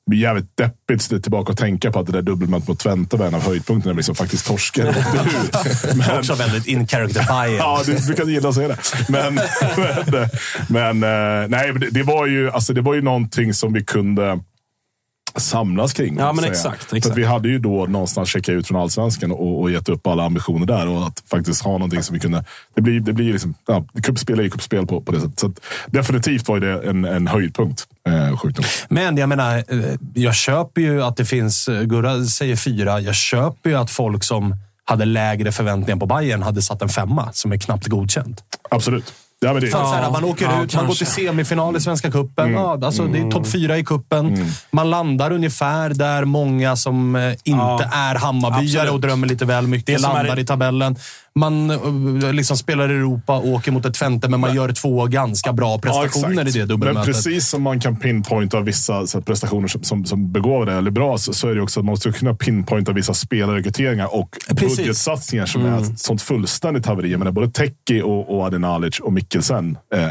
[0.07, 3.17] det blir jävligt deppigt att tillbaka och tänka på att det där dubbelmötet mot Twente
[3.17, 3.93] var en av höjdpunkterna.
[3.93, 4.95] Vi liksom faktiskt torskade.
[5.95, 7.57] men, Också väldigt in character Bayern.
[7.57, 8.77] Ja, du brukar gilla att säga det.
[9.09, 9.39] Men,
[9.77, 10.29] men,
[11.01, 11.03] men
[11.43, 14.39] eh, nej, men det, det, var ju, alltså, det var ju någonting som vi kunde
[15.37, 16.17] samlas kring.
[16.17, 17.11] Ja, men exakt, För exakt.
[17.11, 20.23] att vi hade ju då någonstans checkat ut från allsvenskan och, och gett upp alla
[20.23, 20.87] ambitioner där.
[20.87, 22.45] Och att faktiskt ha någonting som vi kunde...
[22.75, 23.53] Det blir, det blir liksom...
[23.67, 25.39] Ja, kuppspel är ju kuppspel på, på det sättet.
[25.39, 25.53] Så
[25.87, 27.87] definitivt var det en, en höjdpunkt.
[28.07, 28.65] Eh, sjukt nog.
[28.89, 29.63] Men jag menar, eh,
[30.13, 31.69] jag köper ju att det finns...
[31.85, 32.99] Gurra säger fyra.
[32.99, 37.29] Jag köper ju att folk som hade lägre förväntningar på Bayern hade satt en femma,
[37.33, 38.43] som är knappt godkänt.
[38.69, 39.13] Absolut.
[39.39, 41.05] Ja, men det, Fan, så här, man åker ja, ut, man går kanske.
[41.05, 42.53] till semifinal i Svenska cupen.
[42.53, 44.45] Ja, alltså, Det är topp fyra i kuppen.
[44.71, 48.91] Man landar ungefär där många som eh, inte Ja, är Hammarbyare absolut.
[48.91, 50.95] och drömmer lite väl mycket landar är- i tabellen.
[51.37, 51.69] Man
[52.23, 55.79] eh, liksom spelar i Europa, åker mot ett femte, men man gör två ganska bra
[55.79, 57.05] prestationer Ja, i det Men dubbelmötet.
[57.05, 61.33] precis som man kan pinpointa vissa så prestationer som, som, som begåvade eller bra, så,
[61.33, 64.77] så är det också att man måste kunna pinpointa vissa spelarrekryteringar och Precis.
[64.77, 67.11] budgetsatsningar som är ett sånt fullständigt haveri.
[67.11, 69.77] Jag menar, både Teki och, och Adenalic och Mikkelsen.
[69.95, 70.07] Eh,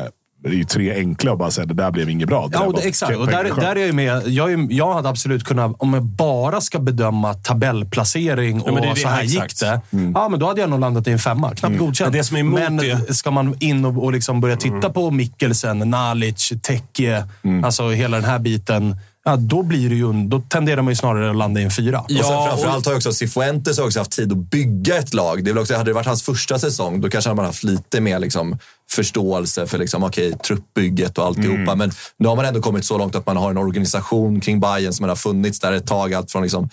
[0.51, 2.47] det är ju tre enkla att bara säga det där blev inget bra.
[2.49, 3.17] Det Ja, och det, exakt.
[3.17, 4.23] Och där, där är jag ju med.
[4.27, 9.09] Jag, är, jag hade absolut kunnat, om jag bara ska bedöma tabellplacering och det- så
[9.09, 9.53] här exakt.
[9.53, 9.81] gick det.
[10.15, 11.55] Ja, men då hade jag nog landat i en femma.
[11.55, 12.11] Knappt godkänt.
[12.13, 14.91] Men det som är emot men det- ska man in och, och liksom börja titta
[14.91, 17.25] på Mikkelsen, Nalic, Tekke,
[17.65, 18.97] alltså hela den här biten.
[19.25, 22.01] Ja, då, blir det ju, då tenderar man ju snarare att landa i en fyra.
[22.01, 25.45] och sen Ja, framförallt har ju också Cifuentes också haft tid att bygga ett lag.
[25.45, 27.65] Det är väl också, hade det varit hans första säsong, då kanske han hade haft
[27.65, 28.59] lite mer liksom,
[28.91, 31.73] förståelse för liksom, okay, truppbygget och alltihopa.
[31.73, 31.79] Mm.
[31.79, 34.93] Men nu har man ändå kommit så långt att man har en organisation kring Bayern
[34.93, 36.15] som har funnits där ett tag.
[36.15, 36.69] Allt från liksom,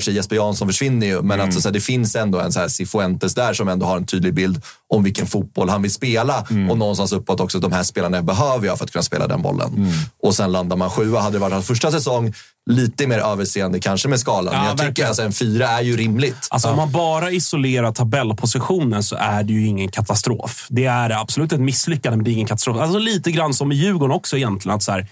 [0.00, 1.40] sig Jesper Jansson försvinner ju, men mm.
[1.40, 4.06] alltså, så här, det finns ändå en så här Cifuentes där som ändå har en
[4.06, 6.46] tydlig bild om vilken fotboll han vill spela.
[6.50, 6.70] Mm.
[6.70, 9.74] Och någonstans uppåt också, de här spelarna behöver jag för att kunna spela den bollen.
[9.74, 9.92] Mm.
[10.22, 11.20] Och sen landar man sjua.
[11.20, 12.34] Hade det varit hans första säsong,
[12.68, 14.54] lite mer överseende kanske med skalan.
[14.54, 14.94] Ja, men jag verkligen.
[14.94, 16.48] tycker alltså en fyra är ju rimligt.
[16.50, 16.72] Alltså, ja.
[16.72, 20.66] Om man bara isolerar tabellpositionen så är det ju ingen katastrof.
[20.70, 22.76] Det är absolut ett misslyckande, men det är ingen katastrof.
[22.76, 24.76] Alltså lite grann som i Djurgården också egentligen.
[24.76, 25.06] Att så här,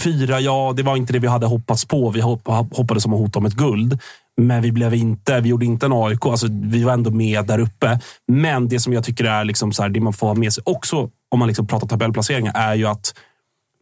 [0.00, 2.10] fyra, ja, det var inte det vi hade hoppats på.
[2.10, 3.98] Vi hoppades om att hota om ett guld.
[4.40, 6.26] Men vi blev inte, vi gjorde inte en AIK.
[6.26, 8.00] Alltså, vi var ändå med där uppe.
[8.32, 10.62] Men det som jag tycker är liksom så här, det man får ha med sig
[10.66, 13.14] också, om man liksom pratar tabellplaceringar, är ju att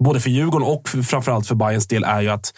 [0.05, 2.53] både för Djurgården och framförallt för Bayerns del är ju att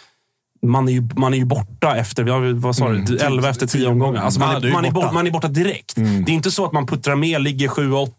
[0.61, 3.17] man är, ju, man är ju borta efter vad sa du, mm.
[3.21, 4.21] 11 efter 10 omgångar.
[4.21, 5.11] Alltså man, är, man, är borta.
[5.11, 5.97] man är borta direkt.
[5.97, 6.25] Mm.
[6.25, 8.13] Det är inte så att man puttrar med, ligger 7, 8,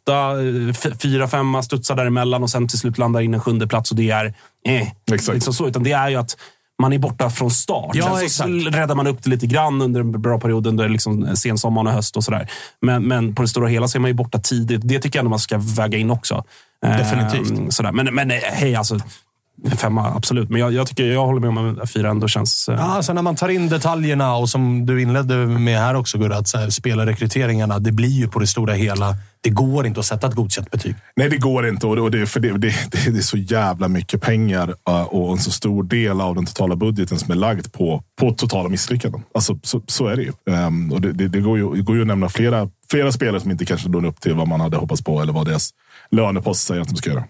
[1.03, 4.11] 4, 5, studsar däremellan och sen till slut landar in en sjunde plats och det
[4.11, 4.35] är
[4.67, 4.89] eh.
[5.13, 5.35] Exakt.
[5.35, 6.37] Liksom så, utan det är ju att
[6.83, 7.91] man är borta från start.
[7.95, 11.37] Ja, Sen så räddar man upp det lite grann under en bra period under liksom
[11.37, 12.51] sensommaren och höst och sådär.
[12.81, 14.81] Men, men på det stora hela så är man ju borta tidigt.
[14.85, 16.45] Det tycker jag ändå man ska väga in också.
[16.83, 17.51] Definitivt.
[17.51, 17.93] Ehm, sådär.
[17.93, 18.99] Men, men hej, alltså
[19.77, 20.51] femma, absolut.
[20.51, 22.69] Men jag, jag, tycker, jag håller med om att fyra ändå känns...
[22.69, 22.75] Eh...
[22.75, 26.37] Ja, alltså när man tar in detaljerna och som du inledde med här också, Gurra,
[26.37, 30.35] att spelarrekryteringarna, det blir ju på det stora hela det går inte att sätta ett
[30.35, 30.95] godkänt betyg.
[31.17, 31.87] Nej, det går inte.
[31.87, 35.51] Och det, för det, det, det är så jävla mycket pengar uh, och en så
[35.51, 39.23] stor del av den totala budgeten som är lagd på, på totala misslyckanden.
[39.35, 40.33] Alltså, så, så är det ju.
[40.45, 41.75] Um, och det, det, det, går ju.
[41.75, 44.49] Det går ju att nämna flera, flera spelare som inte kanske når upp till vad
[44.49, 45.71] man hade hoppats på eller vad deras
[46.11, 47.25] lönepost säger att de ska göra.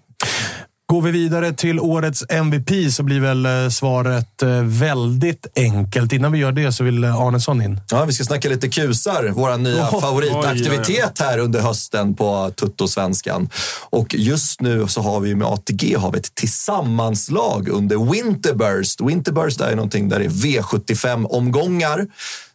[0.90, 6.12] Går vi vidare till årets MVP så blir väl eh, svaret eh, väldigt enkelt.
[6.12, 7.80] Innan vi gör det så vill eh, Arnesson in.
[7.90, 9.30] Ja, vi ska snacka lite kusar.
[9.34, 13.48] Vår nya oh, favoritaktivitet här under hösten på Tuttosvenskan.
[13.90, 19.00] Och just nu så har vi med ATG har vi ett tillsammanslag under Winterburst.
[19.00, 22.06] Winterburst är någonting där det är V75-omgångar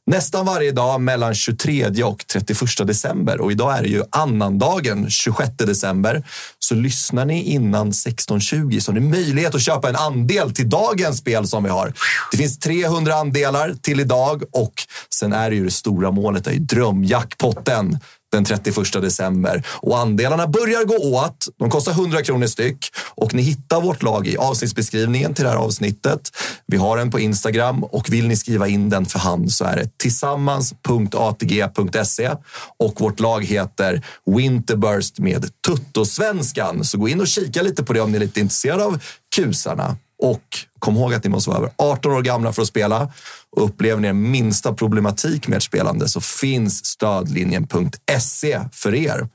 [0.07, 3.41] nästan varje dag mellan 23 och 31 december.
[3.41, 6.23] Och idag är det ju annandagen 26 december.
[6.59, 11.17] Så lyssnar ni innan 16.20 så har ni möjlighet att köpa en andel till dagens
[11.17, 11.93] spel som vi har.
[12.31, 14.73] Det finns 300 andelar till idag och
[15.13, 17.99] sen är det ju det stora målet, det är ju drömjackpotten
[18.35, 19.63] den 31 december.
[19.67, 21.47] Och andelarna börjar gå åt.
[21.59, 25.57] De kostar 100 kronor styck och ni hittar vårt lag i avsnittsbeskrivningen till det här
[25.57, 26.31] avsnittet.
[26.67, 29.75] Vi har den på Instagram och vill ni skriva in den för hand så är
[29.75, 32.31] det tillsammans.atg.se
[32.79, 36.83] och vårt lag heter Winterburst med Tuttosvenskan.
[36.83, 39.03] Så gå in och kika lite på det om ni är lite intresserade av
[39.35, 39.97] kusarna.
[40.23, 40.43] Och
[40.79, 43.11] kom ihåg att ni måste vara över 18 år gamla för att spela.
[43.55, 49.27] Och upplever ni en minsta problematik med ert spelande så finns stödlinjen.se för er.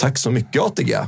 [0.00, 0.98] Tack så mycket ATG.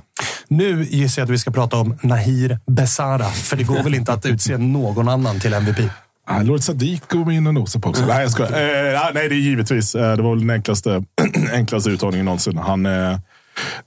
[0.49, 4.13] Nu gissar jag att vi ska prata om Nahir Besara, för det går väl inte
[4.13, 5.79] att utse någon annan till MVP?
[6.27, 8.07] Ah, Lord Sadiq går in och nosar på också.
[8.07, 8.53] Nej, jag skojar.
[8.53, 9.95] Eh, nej, det är givetvis.
[9.95, 11.03] Eh, det var väl den enklaste,
[11.53, 12.59] enklaste uttagningen någonsin.
[12.59, 13.19] Han eh,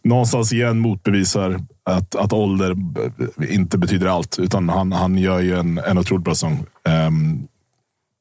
[0.04, 1.60] någonstans igen motbevisar
[1.91, 2.75] att, att ålder
[3.49, 4.39] inte betyder allt.
[4.39, 6.65] Utan han, han gör ju en, en otroligt bra säsong.
[7.08, 7.47] Um,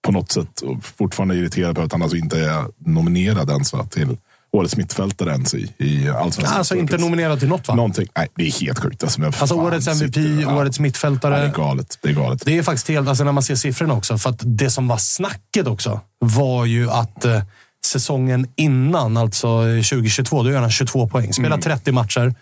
[0.02, 4.16] på något sätt fortfarande irriterad på att han alltså inte är nominerad ens va, till
[4.52, 6.58] årets mittfältare ens i, i allsvenskan.
[6.58, 7.74] Alltså inte nominerad till något va?
[7.74, 8.06] Någonting.
[8.16, 9.02] Nej, det är helt sjukt.
[9.02, 11.34] Alltså, alltså årets MVP, sitter, årets mittfältare.
[11.34, 11.98] Ja, det är galet.
[12.02, 12.42] Det är galet.
[12.44, 14.18] Det är faktiskt helt, alltså när man ser siffrorna också.
[14.18, 17.42] För att det som var snacket också var ju att eh,
[17.86, 21.32] säsongen innan, alltså 2022, då gör han 22 poäng.
[21.32, 21.60] Spelar mm.
[21.60, 22.32] 30 matcher, eh,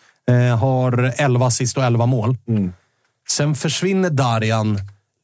[0.59, 2.37] har 11 assist och 11 mål.
[2.49, 2.73] Mm.
[3.31, 4.79] Sen försvinner Darjan,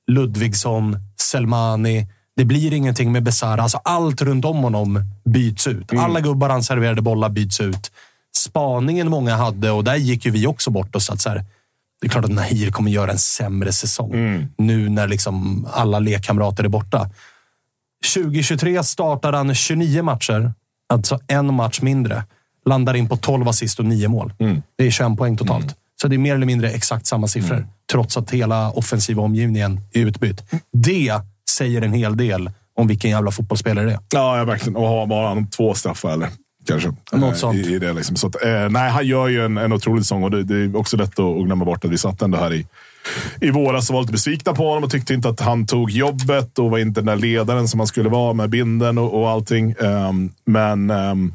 [0.07, 2.07] Ludvigsson, Selmani.
[2.37, 3.63] Det blir ingenting med Besara.
[3.63, 5.93] Alltså allt runt om honom byts ut.
[5.93, 6.05] Mm.
[6.05, 7.91] Alla gubbar han serverade bollar byts ut.
[8.37, 11.11] Spaningen många hade, och där gick ju vi också bort oss.
[11.11, 11.45] Att så här,
[12.01, 14.13] det är klart att Nahir kommer göra en sämre säsong.
[14.13, 14.47] Mm.
[14.59, 17.11] Nu när liksom alla lekkamrater är borta.
[18.15, 20.53] 2023 startar han 29 matcher,
[20.89, 22.25] alltså en match mindre.
[22.65, 24.33] Landar in på 12 assist och 9 mål.
[24.39, 24.63] Mm.
[24.77, 25.65] Det är 21 poäng totalt.
[25.65, 25.75] Mm.
[26.03, 27.69] Så det är mer eller mindre exakt samma siffror, mm.
[27.93, 30.43] trots att hela offensiva omgivningen är utbytt.
[30.73, 34.01] Det säger en hel del om vilken jävla fotbollsspelare det är.
[34.11, 34.77] Ja, verkligen.
[34.77, 36.29] Och har bara två straffar eller?
[36.67, 36.89] Kanske.
[37.13, 37.57] Något eh, sånt.
[37.57, 38.17] I, i det liksom.
[38.17, 40.77] så att, eh, nej, han gör ju en, en otrolig säsong och det, det, är
[40.77, 42.67] också lätt att, glömma bort att vi satt ändå här i,
[43.41, 46.59] i våras och var lite besvikna på honom och tyckte inte att han tog jobbet
[46.59, 49.75] och var inte den där ledaren som han skulle vara med binden och, och allting.
[49.79, 51.35] Um, men um,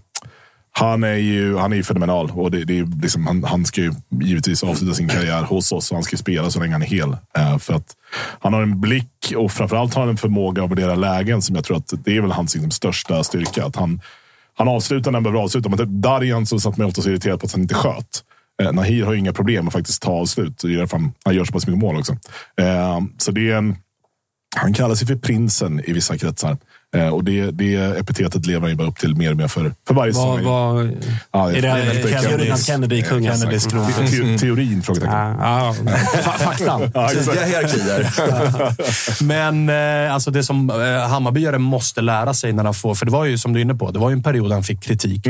[0.80, 3.94] han är ju han är fenomenal och det, det är liksom, han, han ska ju
[4.22, 7.18] givetvis avsluta sin karriär hos oss och han ska spela så länge han är hel.
[7.38, 7.96] Eh, för att
[8.40, 11.66] han har en blick och framförallt har han en förmåga att värdera lägen som jag
[11.66, 13.66] tror att det är väl hans liksom, största styrka.
[13.66, 14.02] Att han,
[14.58, 15.70] han avslutar när han behöver avsluta.
[15.70, 18.24] Men typ Darjan så satt mig ofta så irriterad på att han inte sköt.
[18.62, 20.60] Eh, Nahir har ju inga problem att faktiskt ta avslut.
[20.62, 22.14] Det är därför han, han gör så pass mycket mål också.
[22.62, 23.76] Eh, så det är en,
[24.56, 26.58] han kallar sig för prinsen i vissa kretsar.
[26.98, 29.74] Eh, och det, det epitetet lever han ju bara upp till mer och mer för,
[29.88, 30.44] för varje säsong.
[30.44, 30.92] vad,
[31.32, 32.22] Ja, är det väldigt mycket.
[32.22, 33.28] teorin att Kennedy är kung?
[33.28, 33.42] alltså?
[33.42, 33.86] Kennedys tron.
[34.08, 34.82] Te- Teorin?
[34.84, 35.14] Frågetecken.
[35.16, 35.76] Ja, ja.
[36.22, 36.92] Fa- Faktan.
[36.94, 37.26] Ja, exakt.
[37.32, 39.24] Tidiga hierarkier.
[39.24, 39.70] Men
[40.06, 42.96] eh, alltså det som eh, Hammarbyare måste lära sig när han får...
[42.96, 44.64] För det var ju som du är inne på, det var ju en period han
[44.64, 45.28] fick kritik.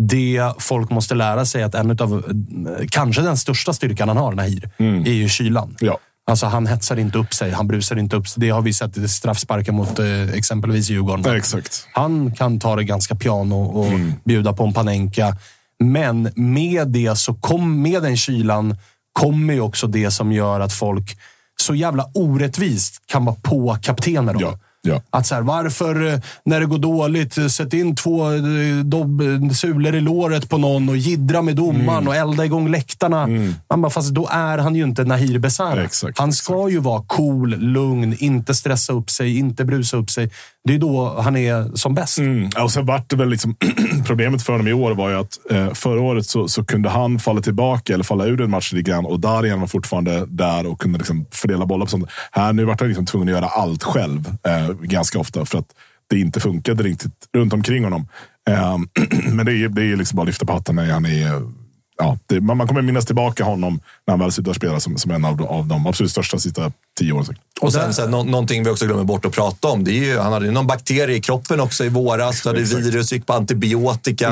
[0.00, 2.24] Det folk måste lära sig att en av
[2.90, 4.70] kanske den största styrkan han har, Nahir,
[5.06, 5.76] är ju kylan.
[5.80, 5.98] Ja.
[6.28, 8.40] Alltså han hetsar inte upp sig, han brusar inte upp sig.
[8.40, 11.24] Det har vi sett i straffsparkar mot eh, exempelvis Djurgården.
[11.26, 11.86] Ja, exakt.
[11.92, 15.36] Han kan ta det ganska piano och bjuda på en panenka.
[15.78, 18.76] Men med det så kom, med den kylan
[19.12, 21.18] kommer ju också det som gör att folk
[21.60, 24.36] så jävla orättvist kan vara på kaptener.
[24.38, 25.02] Ja, ja.
[25.10, 28.40] Att så här, varför, eh, när det går dåligt, eh, sätt in två eh,
[28.84, 29.22] dobb,
[29.54, 32.08] sulor i låret på någon och jiddra med domaren Mm.
[32.08, 33.26] och elda igång läktarna.
[33.70, 35.84] Man bara, fast då är han ju inte Nahir Besara.
[35.84, 40.30] Exakt, han ska ju vara cool, lugn, inte stressa upp sig, inte brusa upp sig.
[40.68, 42.18] Det är då han är som bäst.
[42.18, 42.50] Mm.
[42.62, 43.56] Och sen vart det väl liksom,
[44.06, 47.18] problemet för honom i år var ju att eh, förra året så, så kunde han
[47.18, 50.80] falla tillbaka eller falla ur en match lite grann och Darjan var fortfarande där och
[50.80, 51.86] kunde liksom fördela bollar.
[51.86, 52.10] På sånt.
[52.32, 55.68] Här nu vart han liksom tvungen att göra allt själv eh, ganska ofta för att
[56.10, 58.08] det inte funkade riktigt runt omkring honom.
[58.48, 58.78] Eh,
[59.32, 61.42] men det är, det är liksom bara att lyfta på hatten när han är
[62.02, 65.10] Ja, det, man, man kommer minnas tillbaka honom när han väl slutar spela som, som
[65.10, 67.36] en av, av de absolut största sista tio åren.
[67.60, 69.84] Och sen, sen nå- någonting vi också glömmer bort att prata om.
[69.84, 72.44] Det är ju, han hade ju någon bakterie i kroppen också i våras.
[72.44, 74.28] Hade virus, gick på antibiotika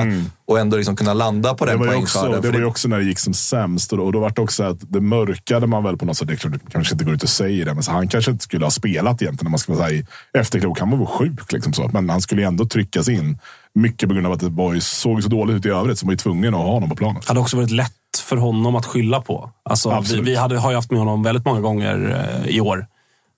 [0.47, 2.43] och ändå liksom kunna landa på den poängskörden.
[2.43, 3.93] det var ju också när det gick som sämst.
[3.93, 6.29] Och då, och då var det också att det mörkade man väl på något sätt.
[6.29, 6.37] Det
[6.73, 9.23] kanske inte går ut och säger det, men så han kanske inte skulle ha spelat
[9.23, 9.47] egentligen.
[9.47, 9.89] Om man ska vara
[10.39, 10.81] efterklok.
[10.81, 11.91] Han var väl sjuk, liksom så.
[11.93, 13.39] men han skulle ändå tryckas in.
[13.77, 16.09] Mycket på grund av att det var, såg så dåligt ut i övrigt, så man
[16.09, 17.23] var ju tvungen att ha honom på planen.
[17.27, 17.93] hade också varit lätt
[18.25, 19.51] för honom att skylla på.
[19.63, 22.87] Alltså, vi, vi hade, har ju haft med honom väldigt många gånger eh, i år.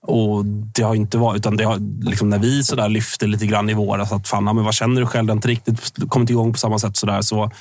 [0.07, 3.69] Och det har inte varit, utan det har, liksom, när vi sådär lyfte lite grann
[3.69, 5.27] i våras, att fan, men vad känner du själv?
[5.27, 6.97] Det har inte riktigt kommit igång på samma sätt.
[6.97, 7.51] Sådär, så,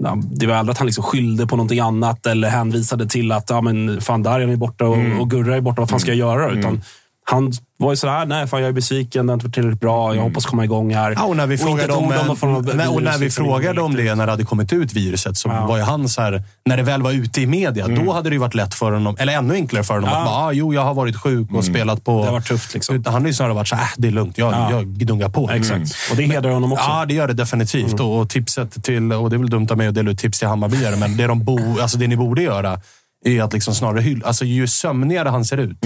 [0.00, 3.50] ja, det var aldrig att han liksom skyllde på någonting annat eller hänvisade till att
[3.50, 5.20] ja, men, fan, Darjan är borta och, Mm.
[5.20, 5.80] och Gurra är borta.
[5.80, 6.50] Vad fan ska jag göra?
[6.50, 6.82] Utan,
[7.24, 10.14] han var ju sådär, nej fan jag är besviken, det har inte varit tillräckligt bra,
[10.14, 11.12] jag hoppas komma igång här.
[11.16, 14.26] Ja, och när vi frågade om, när, och när vi liksom, frågade om det när
[14.26, 15.66] det hade kommit ut viruset så Ja.
[15.66, 18.34] var ju han så här, när det väl var ute i media, då hade det
[18.34, 20.18] ju varit lätt för honom, eller ännu enklare för honom Ja.
[20.18, 22.18] att bara, ah, jo jag har varit sjuk och spelat på...
[22.20, 22.96] Det har varit tufft, liksom.
[22.96, 24.70] Utan Han har ju snarare varit så här, äh, det är lugnt, jag, Ja.
[24.70, 25.50] jag gungar på.
[25.50, 25.90] Exakt.
[26.10, 26.84] Och det hedrar honom också.
[26.88, 28.00] Ja, det gör det definitivt.
[28.00, 30.38] Och, och tipset till, och det är väl dumt av mig att dela ut tips
[30.38, 32.80] till Hammarbyare, men det, de bo, alltså det ni borde göra
[33.24, 34.26] är att liksom snarare hylla.
[34.26, 35.76] Alltså, ju sömnigare han ser ut,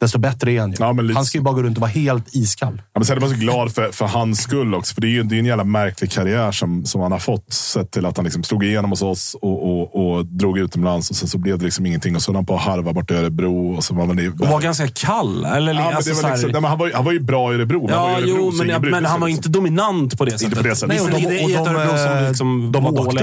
[0.00, 0.76] desto bättre är han ju.
[0.80, 2.82] Ja, men lite- Han ska ju bara gå runt och vara helt iskall.
[2.92, 4.94] Ja, men sen är man så glad för, för hans skull också.
[4.94, 7.52] För det är ju det är en jävla märklig karriär som, som han har fått.
[7.52, 11.10] Sett till att han liksom slog igenom hos oss och, och, och drog utomlands.
[11.10, 12.16] Och sen så blev det liksom ingenting.
[12.16, 13.76] Och så höll han på att harva bort i Örebro.
[13.76, 15.44] Och så var man i, Och var ganska kall.
[15.44, 17.54] Eller, ja, alltså, här- liksom, nej, men han, var, ju- han var ju bra i
[17.54, 17.82] Örebro.
[17.86, 19.38] men han var Ja, Örebro, jo, men, brydde men han var liksom.
[19.38, 20.56] inte dominant på det sättet.
[20.58, 20.88] på det sättet.
[20.88, 23.22] Nej, och de, och de- de, eh, liksom de var åkte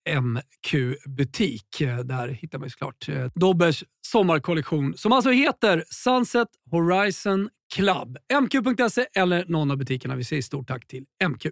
[0.19, 1.81] MQ-butik.
[1.81, 8.17] Eh, Där hittar man ju såklart eh, Dobbers sommarkollektion som alltså heter Sunset Horizon Club.
[8.41, 10.15] MQ.se eller någon av butikerna.
[10.15, 11.45] Vi säger stort tack till MQ.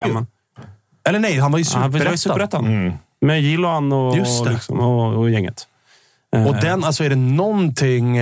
[0.00, 0.26] Ja, men,
[1.08, 2.66] Eller nej, han var i Superettan.
[2.66, 2.92] Mm.
[3.20, 4.16] Med Gillan och,
[4.50, 5.68] liksom, och, och gänget.
[6.32, 8.18] Och Eh, den, alltså är det någonting...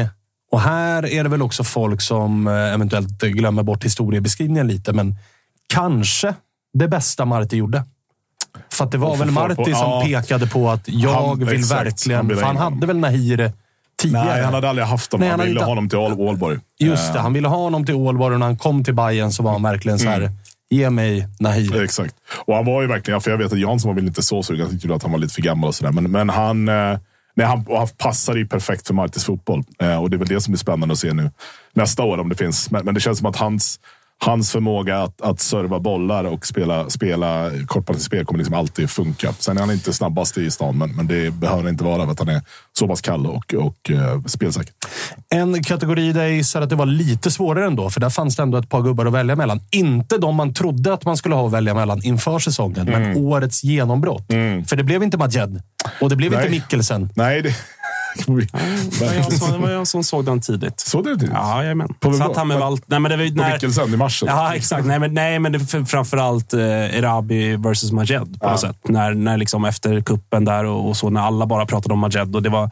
[0.51, 5.15] Och här är det väl också folk som eventuellt glömmer bort historiebeskrivningen lite, men
[5.67, 6.35] kanske
[6.79, 7.85] det bästa Marti gjorde.
[8.73, 10.03] För att det var väl på- Marti som ja.
[10.05, 12.29] pekade på att jag Han- vill exakt, han verkligen...
[12.29, 12.73] ville För han honom.
[12.73, 13.53] hade väl Nahir
[14.03, 14.25] tidigare?
[14.35, 15.13] Nej, han hade aldrig haft.
[15.19, 16.59] Nej, han, han ville ha honom till Ål- Ålborg.
[16.79, 19.43] Just det, han ville ha honom till Ålborg och när han kom till Bayern så
[19.43, 20.33] var han verkligen så här, Mm.
[20.71, 21.83] ge mig Nahir.
[21.83, 22.15] Exakt.
[22.47, 24.61] Och han var ju verkligen, för jag vet att Jansson var väl inte så sugen.
[24.61, 25.93] Jag tyckte att han var lite för gammal och sådär.
[25.93, 26.99] Men, men han, eh,
[27.35, 29.63] nej, han, han passade ju perfekt för Martis fotboll.
[29.83, 31.31] Eh, och det är väl det som blir spännande att se nu
[31.75, 32.71] nästa år om det finns.
[32.71, 33.81] Men, men det känns som att hans,
[34.25, 39.33] hans förmåga att, att serva bollar och spela, spela kortpassningsspel kommer liksom alltid funka.
[39.39, 42.13] Sen är han inte snabbast i stan, men, men det behöver han inte vara för
[42.13, 42.43] att han är
[42.79, 44.73] så pass kall och, och eh, spelsäker.
[45.29, 48.43] En kategori där jag gissar att det var lite svårare ändå, för där fanns det
[48.43, 49.61] ändå ett par gubbar att välja mellan.
[49.71, 53.03] Inte de man trodde att man skulle ha att välja mellan inför säsongen, Mm.
[53.03, 54.27] men årets genombrott.
[54.67, 55.63] För det blev inte Majed
[56.01, 56.41] och det blev Nej.
[56.41, 57.11] inte Mikkelsen.
[57.15, 57.55] Nej, det...
[58.99, 60.81] Det var jag som, det var jag som såg den tidigt.
[60.81, 61.35] Såg du det tidigt?
[61.35, 61.89] Ja, jajamän.
[62.01, 62.83] På Satt han med På- Walt...
[62.87, 63.53] Nej, men det var ju På när...
[63.53, 64.23] Mikkelsen i mars?
[64.27, 64.87] Ja, exakt.
[64.87, 66.61] Nej, men, nej, men det framförallt eh,
[66.99, 68.77] Erabi versus Majed på något sätt.
[68.89, 72.37] När, när liksom efter kuppen där och, och så, när alla bara pratade om Majed
[72.37, 72.71] och det var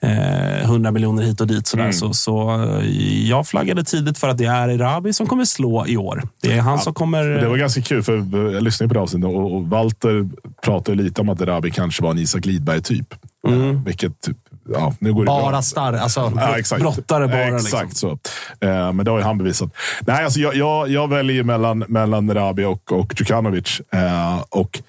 [0.00, 1.66] eh, 100 miljoner hit och dit.
[1.66, 5.86] Sådär, så, så eh, jag flaggade tidigt för att det är Erabi som kommer slå
[5.86, 6.22] i år.
[6.42, 7.24] Det är han som kommer...
[7.24, 8.16] Det var ganska kul, för
[8.52, 10.28] jag lyssnade på det avsnittet och, och Walter
[10.64, 13.14] pratade lite om att Erabi kanske var en Isak Lidberg-typ.
[13.46, 13.84] Mm.
[13.84, 14.36] Vilket, typ,
[14.68, 15.92] ja, nu går Bara starr.
[15.92, 16.82] Alltså, Ja, exakt.
[16.82, 18.18] brottare bara, Exakt liksom.
[18.60, 18.66] så.
[18.66, 19.74] Eh, men det har ju han bevisat.
[20.00, 23.80] Nej, alltså jag, jag, jag väljer mellan, mellan Erabi och, och Djukanovic.
[23.92, 24.82] Eh, och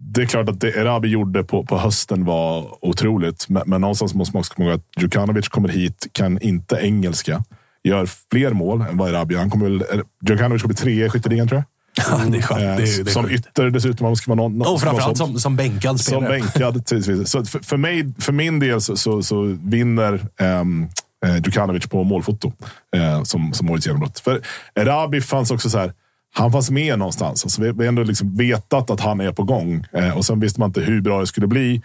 [0.00, 3.48] det är klart att det Erabi gjorde på, på hösten var otroligt.
[3.48, 7.44] Men, men någonstans måste man också komma ihåg att Djukanovic kommer hit, kan inte engelska.
[7.84, 9.40] Gör fler mål än vad Erabi gör.
[9.40, 9.82] Han kommer
[10.28, 11.64] Djukanovic kommer trea i skytteligan tror jag.
[12.10, 12.60] Ja, det är skönt.
[12.60, 13.46] Eh, Det är, det är som sjukt.
[13.46, 14.04] ytter dessutom.
[14.06, 16.28] Man ska vara någon, Och ska vara framförallt som, som bänkad Som spelare.
[16.40, 17.30] bänkad tidvis.
[17.30, 20.88] Så för, för, mig, för min del så, så, så vinner um,
[21.26, 22.52] eh, Djukanovic på målfoto
[22.96, 24.18] eh, som, som årets genombrott.
[24.20, 24.40] För
[24.74, 25.92] Erabi fanns också så här.
[26.34, 27.44] Han fanns med någonstans.
[27.44, 29.84] Alltså, vi har ändå liksom vetat att han är på gång.
[29.92, 31.82] Eh, och sen visste man inte hur bra det skulle bli.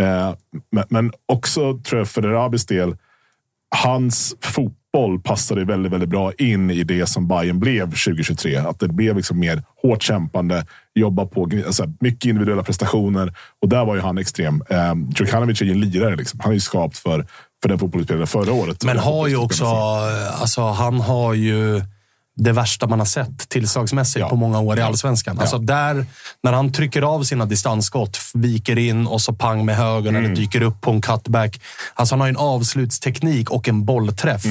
[0.00, 0.34] Eh,
[0.72, 2.96] men, men också tror jag för Erabis del.
[3.84, 4.74] Hans fotboll
[5.24, 8.56] passade väldigt, väldigt bra in i det som Bayern blev 2023.
[8.56, 13.34] Att det blev liksom mer hårt kämpande, jobba på alltså, mycket individuella prestationer.
[13.62, 14.62] Och där var ju han extrem.
[14.70, 16.16] Eh, Djukanovic är ju en lirare.
[16.16, 16.40] Liksom.
[16.40, 17.26] Han är ju skapt för,
[17.62, 18.84] för den fotbollsspelare förra året.
[18.84, 20.40] Men har ju också, fotbollsspelaren.
[20.40, 21.82] alltså han har ju
[22.36, 24.28] det värsta man har sett tillslagsmässigt Ja.
[24.28, 24.86] på många år i Ja.
[24.86, 25.38] allsvenskan.
[25.38, 26.06] Alltså där,
[26.42, 30.62] när han trycker av sina distansskott, viker in och så pang med höger eller dyker
[30.62, 31.60] upp på en cutback.
[31.94, 34.42] Alltså han har en avslutsteknik och en bollträff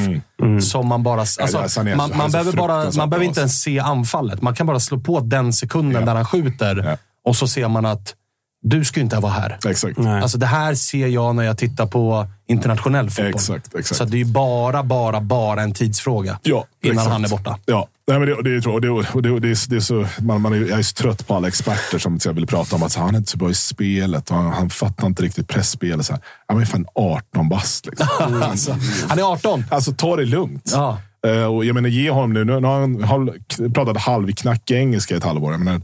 [0.61, 1.19] som man bara...
[1.19, 4.41] Alltså, är- han är- man, man, behöver bara, man behöver inte ens se anfallet.
[4.41, 6.05] Man kan bara slå på den sekunden Ja.
[6.05, 6.97] där han skjuter Ja.
[7.25, 8.13] och så ser man att
[8.63, 9.57] du ska ju inte vara här.
[9.67, 9.97] Exakt.
[9.97, 10.21] Nej.
[10.21, 13.29] Alltså det här ser jag när jag tittar på internationell fotboll.
[13.29, 13.97] Exakt, exakt.
[13.97, 17.11] Så det är ju bara, bara, bara en tidsfråga Ja, innan exakt.
[17.11, 17.57] han är borta.
[17.65, 19.79] Ja, Nej, men det, det, är ju- och det, och det, det, är, det är
[19.79, 22.75] så, man, man är, jag är så trött på alla experter som jag vill prata
[22.75, 25.23] om att så, han är inte så bra i spelet och han, han fattar inte
[25.23, 26.05] riktigt pressspelet.
[26.05, 26.21] Så här.
[26.47, 27.85] Han är fan 18 bast.
[27.85, 28.07] Liksom.
[28.43, 28.75] alltså,
[29.07, 29.65] han är 18.
[29.71, 30.71] Alltså ta det lugnt.
[30.73, 30.97] Ja.
[31.27, 32.43] Eh, och jag menar, ge honom nu.
[32.45, 35.51] Nu nu har han har pratat halvknackig engelska i ett halvår.
[35.51, 35.81] Jag menar,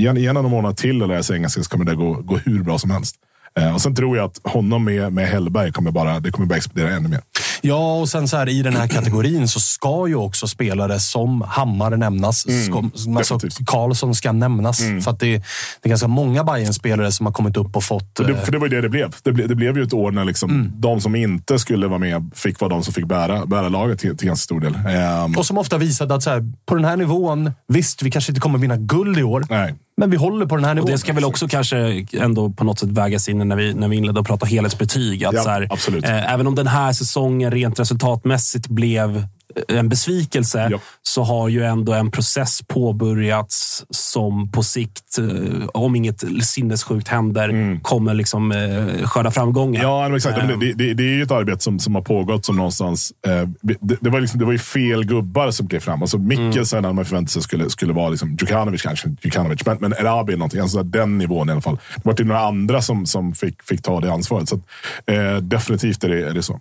[0.00, 2.62] ge ge honom någon månad till lära sig engelska så kommer det gå, gå hur
[2.62, 3.16] bra som helst.
[3.58, 6.56] Eh, och sen tror jag att honom med, med Hellberg kommer bara, det kommer bara
[6.56, 7.20] explodera ännu mer.
[7.62, 11.42] Ja, och sen så här, i den här kategorin så ska ju också spelare som
[11.42, 12.40] Hammar nämnas.
[12.40, 13.66] Ska, alltså, Mm, definitivt.
[13.66, 14.78] Karlsson ska nämnas.
[15.04, 15.42] För att det, det
[15.82, 18.16] är ganska många bayern spelare som har kommit upp och fått...
[18.16, 19.14] För det, eh, för det var ju det det blev.
[19.22, 22.30] Det, ble, det blev ju ett år när liksom de som inte skulle vara med
[22.34, 24.74] fick vara de som fick bära, bära laget till, till ganska stor del.
[24.74, 28.32] Ehm, Och som ofta visade att så här, på den här nivån, visst, vi kanske
[28.32, 29.74] inte kommer vinna guld i år, nej.
[29.96, 30.90] Men vi håller på den här Och nivån.
[30.90, 33.96] det ska väl också kanske ändå på något sätt vägas in när vi, när vi
[33.96, 35.24] inledde att prata helhetsbetyg.
[35.24, 36.04] Att Ja, så här, absolut.
[36.04, 39.26] Eh, även om den här säsongen rent resultatmässigt blev
[39.68, 40.78] en besvikelse Ja.
[41.02, 47.80] så har ju ändå en process påbörjats som på sikt, eh, om inget sinnessjukt händer,
[47.82, 49.82] kommer liksom eh, skörda framgångar.
[49.82, 50.38] Ja, exakt.
[50.38, 50.46] Ehm.
[50.46, 53.12] Men det, det, det är ju ett arbete som, som har pågått som någonstans...
[53.26, 56.02] Eh, det, det, var liksom, det var ju fel gubbar som klev fram.
[56.02, 59.08] Alltså Mikkelsen hade man förväntat sig skulle, skulle vara liksom Djukanovic kanske.
[59.22, 60.60] Djukanovic, men, men Erabi någonting.
[60.60, 61.78] Alltså den nivån i alla fall.
[61.96, 64.48] Det var till några andra som, som fick, fick ta det ansvaret.
[64.48, 64.62] Så att,
[65.06, 66.60] eh, definitivt är det, är det så.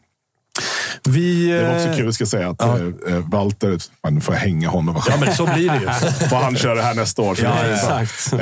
[1.10, 2.74] Vi, Det var eh, också kul, ska jag säga, att eh,
[3.14, 5.02] eh, Walter, man får hänga honom.
[5.08, 5.86] Ja, men så blir det ju.
[6.30, 7.38] Får han köra det här nästa år?
[7.44, 8.34] Ja, exakt.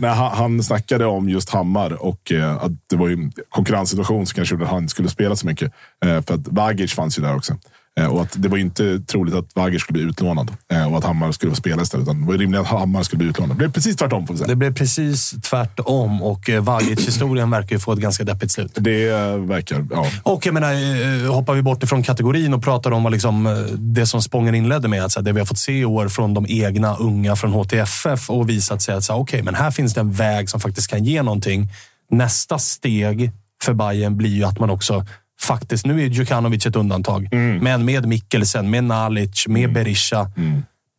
[0.00, 4.34] När han, han snackade om just Hammar och att det var ju en konkurrenssituation som
[4.34, 5.72] kanske gjorde att han inte skulle spela så mycket.
[6.04, 7.56] För att Vagic fanns ju där också.
[7.98, 11.04] Eh, och att det var inte troligt att Wagger skulle bli utlånad eh, och att
[11.04, 12.04] Hammar skulle få spela istället.
[12.04, 13.56] Utan det var rimligt att Hammar skulle bli utlånad.
[13.56, 14.48] Det blev precis tvärtom får vi säga.
[14.48, 18.72] Det blev precis tvärtom och eh, Vagic-historien verkar ju få ett ganska deppigt slut.
[18.74, 20.06] Det eh, verkar, ja.
[20.22, 23.52] Och jag menar, eh, hoppar vi bort ifrån kategorin och pratar om vad liksom, eh,
[23.78, 25.04] det som Spången inledde med.
[25.04, 27.52] Att, så här, det vi har fått se i år från de egna unga från
[27.52, 30.60] HTFF och visat sig att så här, okay, men här finns det en väg som
[30.60, 31.68] faktiskt kan ge någonting.
[32.10, 33.32] Nästa steg
[33.62, 35.04] för Bayern blir ju att man också
[35.40, 37.28] faktiskt, nu är Djukanovic ett undantag,
[37.60, 40.30] men med Mikkelsen, med Nalic, med Berisha.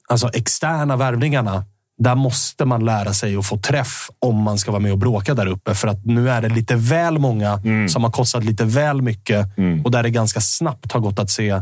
[0.10, 1.66] Alltså externa värvningarna.
[2.02, 5.34] Där måste man lära sig att få träff om man ska vara med och bråka
[5.34, 5.76] där uppe.
[5.76, 9.48] För att nu är det lite väl många som har kostat lite väl mycket
[9.84, 11.62] och där det ganska snabbt har gått att se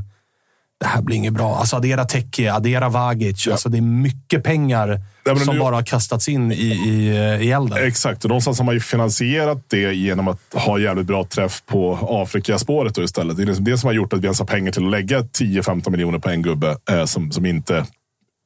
[0.79, 1.55] det här blir inget bra.
[1.57, 3.47] Alltså addera Teke, addera Vagic.
[3.47, 7.07] Alltså det är mycket pengar Ja, som nu- bara har kastats in i, i,
[7.41, 7.87] i elden.
[7.87, 11.99] Exakt, och någonstans har man ju finansierat det genom att ha jävligt bra träff på
[12.23, 13.37] Afrikaspåret då istället.
[13.37, 15.19] Det är liksom det som har gjort att vi ens har pengar till att lägga
[15.21, 17.85] 10-15 miljoner på en gubbe eh, som, som inte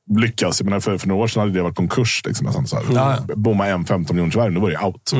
[0.10, 0.60] lyckas.
[0.60, 2.22] Jag menar, för, för några år sedan hade det varit konkurs.
[2.26, 2.86] Liksom, nästan så här.
[2.96, 3.18] Ja.
[3.36, 5.12] Bomma en 15 miljoners värvning, då var det out.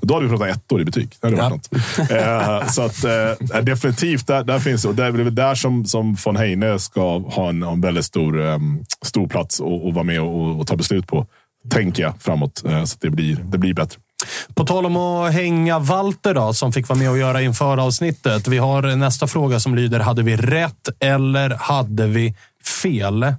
[0.00, 1.16] Då hade vi pratat ett år i butik.
[1.20, 2.10] Det hade varit något.
[2.10, 4.88] Eh, så att, eh, definitivt, där, där finns det.
[4.88, 8.46] Och det är väl där som, som von Heine ska ha en, en väldigt stor,
[8.46, 8.58] eh,
[9.02, 11.26] stor plats och, och vara med och, och ta beslut på.
[11.70, 12.62] Tänker jag framåt.
[12.64, 14.00] Eh, så att det blir, det blir bättre.
[14.54, 18.48] På tal om att hänga Walter då, som fick vara med och göra inför avsnittet.
[18.48, 22.34] Vi har nästa fråga som lyder, hade vi rätt eller hade vi
[22.82, 23.34] fel?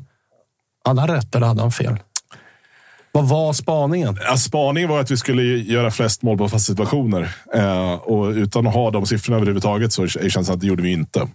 [0.86, 1.98] Hade han rätt eller hade han fel?
[3.12, 4.20] Vad var spaningen?
[4.28, 7.36] Ja, spaningen var att vi skulle göra flest mål på fasta situationer.
[7.56, 10.92] Eh, och utan att ha de siffrorna överhuvudtaget så känns det att det gjorde vi
[10.92, 11.28] inte.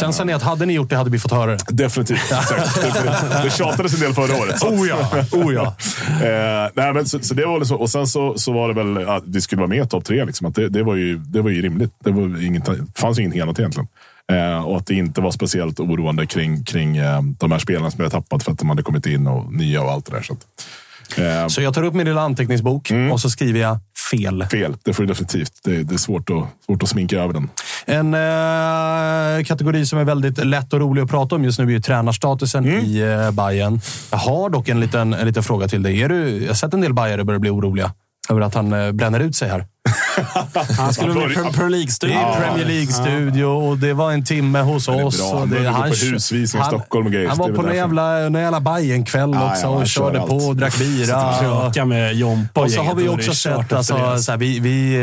[0.00, 1.58] Känslan är att hade ni gjort det hade vi fått höra det.
[1.68, 2.20] Definitivt.
[3.42, 4.62] Det, tjatades en del förra året.
[4.62, 5.74] Oh ja, oh ja.
[6.22, 7.76] Eh, nej, men så, så det var så.
[7.76, 10.24] Och sen så, så var det väl att vi skulle vara med i topp tre.
[10.24, 10.46] Liksom.
[10.46, 11.92] Att det, det, var ju, det var ju rimligt.
[12.04, 13.88] Det var inget, fanns ju inget helåt egentligen.
[14.32, 18.00] Eh, och att det inte var speciellt oroande kring, kring eh, de här spelarna som
[18.00, 20.22] hade tappat för att de hade kommit in och nya och allt det där.
[20.22, 23.78] Så, att, eh, Så jag tar upp min lilla anteckningsbok och så skriver jag
[24.10, 24.46] fel.
[24.50, 25.52] fel, det får du definitivt.
[25.64, 27.50] Det, det är svårt att, svårt att sminka över den.
[27.86, 31.70] En eh, kategori som är väldigt lätt och rolig att prata om just nu är
[31.70, 33.80] ju tränarstatusen i eh, Bayern.
[34.10, 36.02] Jag har dock en liten, en liten fråga till dig.
[36.02, 37.92] Är du, jag har sett en del Bajare börja bli oroliga
[38.32, 39.66] över att han eh, bränner ut sig här.
[40.78, 42.16] Han skulle vara med i Premier Det League-studion.
[42.16, 45.20] är Premier League-studio och det var en timme hos oss.
[45.32, 47.62] och Han det, gå på husvisning i Stockholm och grejer, Han så var det på
[47.62, 50.48] någon jävla, någon jävla Bajen-kväll Ja, också ja, han och kör körde på allt.
[50.48, 51.34] och drack bira.
[51.40, 54.18] Kröka med Jompa och Och så har vi också det sett, alltså, det.
[54.22, 54.94] så här, vi, vi,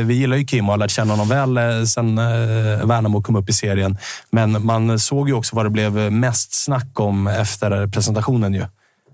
[0.00, 2.16] eh, vi gillar ju Kim och har lärt känna honom väl eh, sen
[2.88, 3.98] Värnamo kom upp i serien.
[4.30, 8.54] Men man såg ju också vad det blev mest snack om efter presentationen.
[8.54, 8.64] Ju.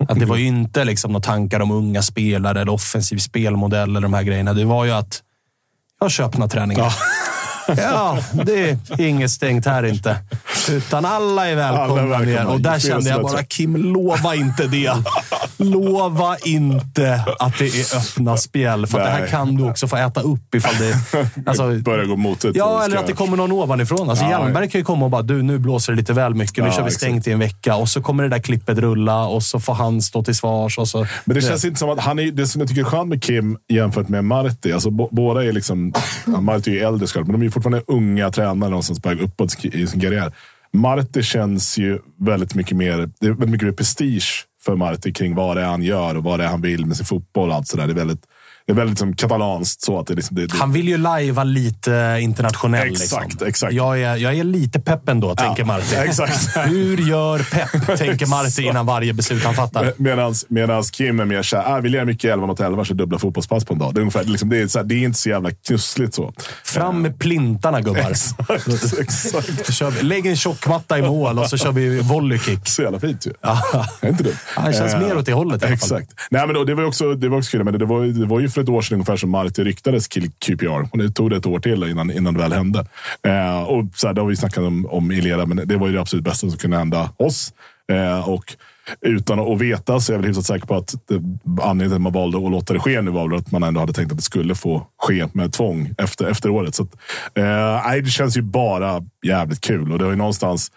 [0.09, 4.01] Att det var ju inte liksom några tankar om unga spelare eller offensiv spelmodell eller
[4.01, 4.53] de här grejerna.
[4.53, 5.23] Det var ju att
[6.01, 6.95] jag kör öppna träningar.
[7.77, 10.17] Ja, det är inget stängt här inte.
[10.71, 12.47] Utan alla är välkomna Alla är ner.
[12.47, 14.93] Och där kände jag bara, Kim, lova inte det.
[15.57, 18.87] Lova inte att det är öppna spjäll.
[18.87, 20.95] För att det här kan du också få äta upp ifall det...
[21.47, 22.53] Alltså, Börjar gå mot det.
[22.55, 24.11] Ja, eller att det kommer någon ovanifrån.
[24.11, 24.31] Alltså, Ja.
[24.31, 26.65] Hjelmberg kan ju komma och bara, du, nu blåser det lite väl mycket.
[26.65, 27.03] Nu Ja, kör vi exakt.
[27.03, 27.77] stängt i en vecka.
[27.77, 30.79] Och så kommer det där klippet rulla och så får han stå till svars.
[30.79, 32.85] Och så, Men det känns inte som att han är, det som jag tycker är
[32.85, 34.73] skönt med Kim jämfört med Marti.
[34.73, 35.93] Alltså, båda är liksom,
[36.25, 39.87] Marti är ju äldre men de är fortfarande unga tränare någonstans på väg uppåt i
[39.87, 40.33] sin karriär.
[40.75, 45.35] Marte känns ju väldigt mycket mer, det är väldigt mycket mer prestige för Marte kring
[45.35, 47.55] vad det är han gör och vad det är han vill med sin fotboll och
[47.55, 47.87] allt sådär.
[47.87, 48.27] Det är väldigt,
[48.67, 49.83] det är väldigt liksom, katalanskt.
[49.83, 52.89] Så att det, liksom, det, det, Han vill ju lajva lite internationell.
[52.89, 53.47] Exakt, liksom.
[53.49, 53.73] exakt.
[53.73, 55.95] Jag är, jag är lite pepp ändå, tänker Marti.
[55.95, 56.57] exakt.
[56.67, 59.93] Hur gör pepp, tänker Marti innan varje beslut han fattar.
[60.49, 63.65] Medan Kim är mer såhär, ah, vi lirar mycket 11 mot 11, så dubbla fotbollspass
[63.65, 63.95] på en dag.
[63.95, 66.33] Det är, ungefär, liksom, det är, så här, det är inte så jävla knussligt så.
[66.65, 68.01] Fram med plintarna gubbar.
[68.11, 69.67] Exakt, exakt.
[69.67, 72.69] Så kör lägg en tjockmatta i mål och så kör vi volleykick.
[72.69, 73.33] Så jävla fint ju.
[74.01, 74.37] Är inte dumt.
[74.57, 75.99] Ja, det känns mer åt det hållet i alla fall.
[75.99, 76.21] Exakt.
[76.31, 78.41] Nej, men då, det, var också, det var också kul, men det var, det var
[78.41, 80.89] ju för ett år sedan ungefär som Marti ryktades till QPR.
[80.91, 82.87] Och det tog det ett år till innan, innan det väl hände.
[83.23, 85.87] Eh, och så här, det har vi snackat om, om i lera, men det var
[85.87, 87.53] ju det absolut bästa som kunde hända oss.
[87.93, 88.55] Eh, och
[89.01, 91.15] utan att veta så är jag väl hyfsat säker på att det,
[91.63, 93.81] anledningen till att man valde att låta det ske nu var väl att man ändå
[93.81, 96.75] hade tänkt att det skulle få ske med tvång efter, efter året.
[96.75, 96.95] Så att,
[97.35, 100.71] eh, det känns ju bara jävligt kul och det har ju någonstans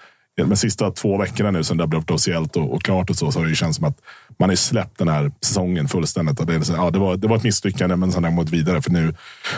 [0.46, 3.32] de sista två veckorna nu sen det har blivit officiellt och, och klart och så,
[3.32, 4.02] så har det ju känts som att
[4.40, 6.48] man har ju släppt den här säsongen fullständigt.
[6.48, 8.54] Det, är så, ja, det, var, det var ett misslyckande, men sen har man gått
[8.54, 8.82] vidare.
[8.82, 9.14] För nu,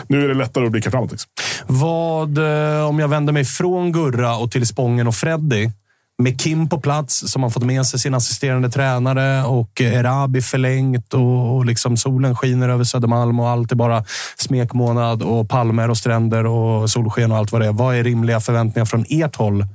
[0.08, 1.10] nu är det lättare att blicka framåt.
[1.10, 1.30] Liksom.
[1.66, 5.70] Vad, eh, om jag vänder mig från Gurra och till Spången och Freddy.
[6.18, 10.42] Med Kim på plats, som har fått med sig sin assisterande tränare och eh, Erabi
[10.42, 14.04] förlängt och, och liksom solen skiner över Södermalm och allt är bara
[14.36, 17.72] smekmånad och palmer och stränder och solsken och allt vad det är.
[17.72, 19.66] Vad är rimliga förväntningar från ert håll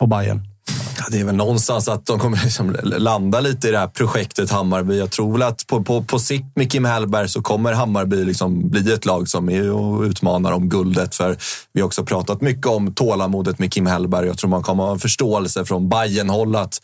[0.00, 0.51] på Bayern?
[0.98, 4.50] Ja, det är väl någonstans att de kommer liksom landa lite i det här projektet
[4.50, 4.98] Hammarby.
[4.98, 8.70] Jag tror väl att på, på, på sikt med Kim Hellberg så kommer Hammarby liksom
[8.70, 11.14] bli ett lag som är och utmanar om guldet.
[11.14, 11.36] För
[11.72, 14.26] vi har också pratat mycket om tålamodet med Kim Hellberg.
[14.26, 16.80] Jag tror man kommer ha en förståelse från bayern håll att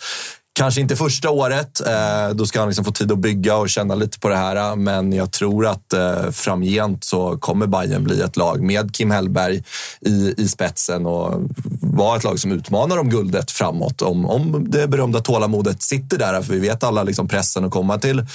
[0.59, 1.87] Kanske inte första året.
[1.87, 4.57] Eh, då ska han liksom få tid att bygga och känna lite på det här.
[4.57, 9.11] Eh, men jag tror att eh, framgent så kommer Bayern bli ett lag med Kim
[9.11, 9.63] Hellberg
[10.01, 11.43] i, i spetsen och
[11.83, 14.03] vara ett lag som utmanar om guldet framåt.
[14.03, 16.43] Om, om det berömda tålamodet sitter där.
[16.43, 18.27] För vi vet alla liksom pressen att komma till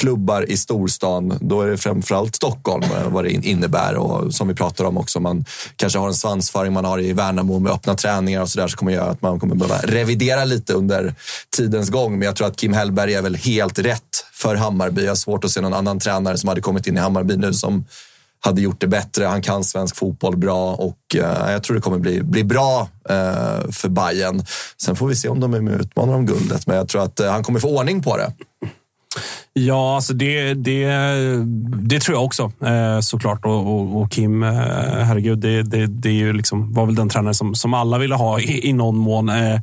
[0.00, 1.38] klubbar i storstan.
[1.40, 3.96] Då är det framförallt Stockholm, eh, vad det innebär.
[3.96, 5.44] Och som vi pratar om också, man
[5.76, 8.76] kanske har en svansföring man har i Värnamo med öppna träningar och så där, så
[8.76, 11.14] kommer göra att man kommer behöva revidera lite under
[11.56, 12.12] tidens gång.
[12.12, 15.02] Men jag tror att Kim Hellberg är väl helt rätt för Hammarby.
[15.02, 17.54] Jag har svårt att se någon annan tränare som hade kommit in i Hammarby nu
[17.54, 17.84] som
[18.40, 19.24] hade gjort det bättre.
[19.24, 23.70] Han kan svensk fotboll bra och eh, jag tror det kommer bli, bli bra eh,
[23.72, 24.44] för Bayern.
[24.82, 27.02] Sen får vi se om de är med och utmanar om guldet, men jag tror
[27.02, 28.32] att eh, han kommer få ordning på det.
[29.52, 30.86] Ja, alltså det, det,
[31.82, 33.44] det tror jag också eh, såklart.
[33.44, 37.08] Och, och, och Kim, eh, herregud, det, det, det är ju liksom, var väl den
[37.08, 39.28] tränare som, som alla ville ha i, i någon mån.
[39.28, 39.60] Eh,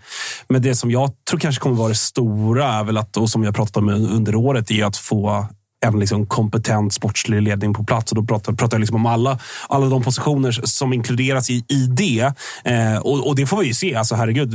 [0.49, 3.43] men det som jag tror kanske kommer vara det stora, är väl att, och som
[3.43, 5.47] jag pratat om under året, är att få
[5.86, 8.11] en liksom kompetent sportslig ledning på plats.
[8.11, 11.88] Och då pratar, pratar jag liksom om alla, alla de positioner som inkluderas i, i
[11.88, 12.34] det.
[12.63, 13.95] Eh, och, och, det får vi ju se.
[13.95, 14.53] Alltså, herregud,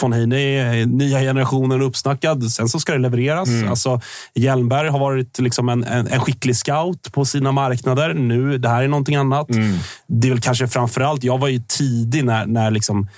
[0.00, 2.50] von Heine är nya generationen uppsnackad.
[2.50, 3.48] Sen så ska det levereras.
[3.48, 3.68] Mm.
[3.68, 4.00] Alltså,
[4.34, 8.14] Hjelmberg har varit liksom en, en, en, skicklig scout på sina marknader.
[8.14, 9.50] Nu, det här är någonting annat.
[9.50, 9.78] Mm.
[10.06, 13.08] Det är väl kanske framför allt, jag var ju tidig när, när liksom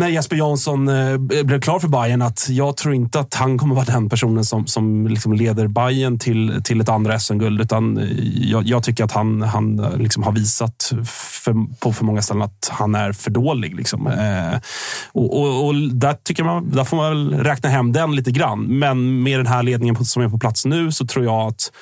[0.00, 3.74] när Jesper Jansson eh, blev klar för Bayern att jag tror inte att han kommer
[3.74, 7.60] vara den personen som, som liksom leder Bayern till, till ett andra SM-guld.
[7.60, 10.92] Utan eh, jag, jag, tycker att han, han eh, liksom har visat
[11.44, 13.74] för, på för många ställen att han är för dålig.
[13.74, 14.06] Liksom.
[14.06, 14.58] Eh,
[15.12, 18.62] och, och, och, där, tycker man, där får man väl räkna hem den lite grann.
[18.62, 21.72] Men med den här ledningen som är på plats nu så tror jag att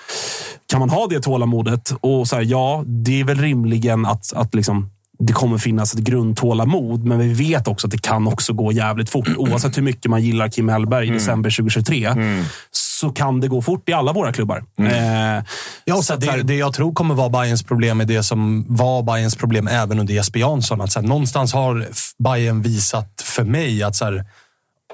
[0.66, 4.54] kan man ha det tålamodet och så här, ja, det är väl rimligen att, att
[4.54, 4.90] liksom
[5.26, 9.10] det kommer finnas ett grundtålamod, men vi vet också att det kan också gå jävligt
[9.10, 9.28] fort.
[9.36, 11.18] Oavsett hur mycket man gillar Kim Hellberg i mm.
[11.18, 12.44] december 2023 mm.
[12.70, 14.64] så kan det gå fort i alla våra klubbar.
[14.78, 15.38] Mm.
[15.38, 15.44] Eh,
[15.84, 19.36] ja, så det, det jag tror kommer vara Bayerns problem är det som var Bayerns
[19.36, 20.80] problem även under Jesper Jansson.
[20.80, 24.24] Att så här, någonstans har Bayern visat för mig att så här,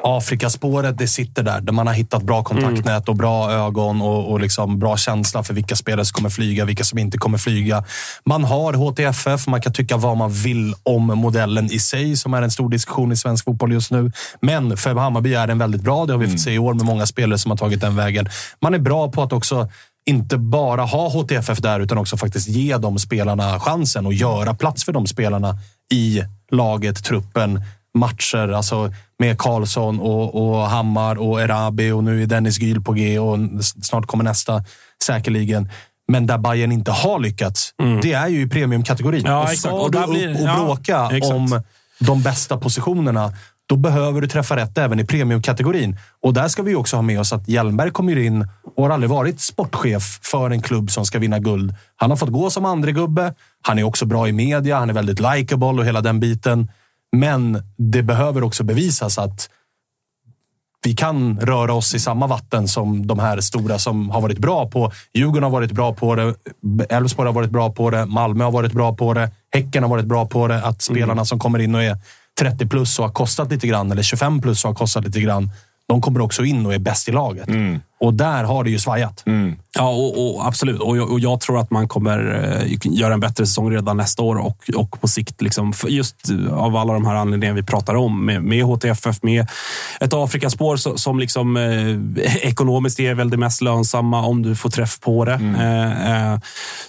[0.04, 1.60] Afrikaspåret, det sitter där.
[1.60, 5.54] Där man har hittat bra kontaktnät och bra ögon och, och liksom bra känsla för
[5.54, 7.84] vilka spelare som kommer flyga, vilka som inte kommer flyga.
[8.24, 12.42] Man har HTFF, man kan tycka vad man vill om modellen i sig, som är
[12.42, 14.12] en stor diskussion i svensk fotboll just nu.
[14.40, 16.06] Men för Hammarby är den väldigt bra.
[16.06, 18.28] Det har vi fått se i år med många spelare som har tagit den vägen.
[18.60, 19.68] Man är bra på att också
[20.06, 24.84] inte bara ha HTFF där, utan också faktiskt ge de spelarna chansen och göra plats
[24.84, 25.58] för de spelarna
[25.92, 27.62] i laget, truppen,
[27.98, 28.48] matcher.
[28.48, 33.18] Alltså med Karlsson och, och Hammar och Erabi och nu är Dennis Gyl på G
[33.18, 33.38] och
[33.82, 34.64] snart kommer nästa
[35.02, 35.70] säkerligen.
[36.08, 38.00] Men där Bayern inte har lyckats, mm.
[38.00, 39.22] det är ju i premiumkategorin.
[39.26, 41.62] Ja, och ska och du blir, upp och bråka ja, om
[41.98, 43.32] de bästa positionerna,
[43.70, 45.96] då behöver du träffa rätt även i premiumkategorin.
[46.22, 49.10] Och där ska vi också ha med oss att Hjelmberg kommer in och har aldrig
[49.10, 51.74] varit sportchef för en klubb som ska vinna guld.
[51.96, 53.34] Han har fått gå som andre gubbe.
[53.62, 54.78] Han är också bra i media.
[54.78, 56.68] Han är väldigt likeable och hela den biten.
[57.12, 59.48] Men det behöver också bevisas att
[60.82, 64.70] vi kan röra oss i samma vatten som de här stora som har varit bra
[64.70, 64.92] på.
[65.14, 66.34] Djurgården har varit bra på det.
[66.88, 68.06] Elfsborg har varit bra på det.
[68.06, 69.30] Malmö har varit bra på det.
[69.54, 70.64] Häcken har varit bra på det.
[70.64, 71.26] Att spelarna mm.
[71.26, 71.98] som kommer in och är
[72.40, 75.50] 30 plus och har kostat lite grann, eller 25 plus och har kostat lite grann,
[75.88, 77.48] de kommer också in och är bäst i laget.
[77.48, 77.80] Mm.
[78.00, 79.22] Och där har det ju svajat.
[79.26, 79.56] Mm.
[79.74, 80.80] Ja, och, och absolut.
[80.80, 82.18] Och jag, och jag, tror att man kommer
[82.62, 85.42] eh, göra en bättre säsong redan nästa år och, och på sikt.
[85.42, 86.16] Liksom, just
[86.50, 89.46] av alla de här anledningarna vi pratar om med, med HTFF, med
[90.00, 94.70] ett Afrikaspår som, som liksom, eh, ekonomiskt är väl det mest lönsamma om du får
[94.70, 95.34] träff på det.
[95.34, 95.54] Mm.
[95.54, 96.38] Eh, eh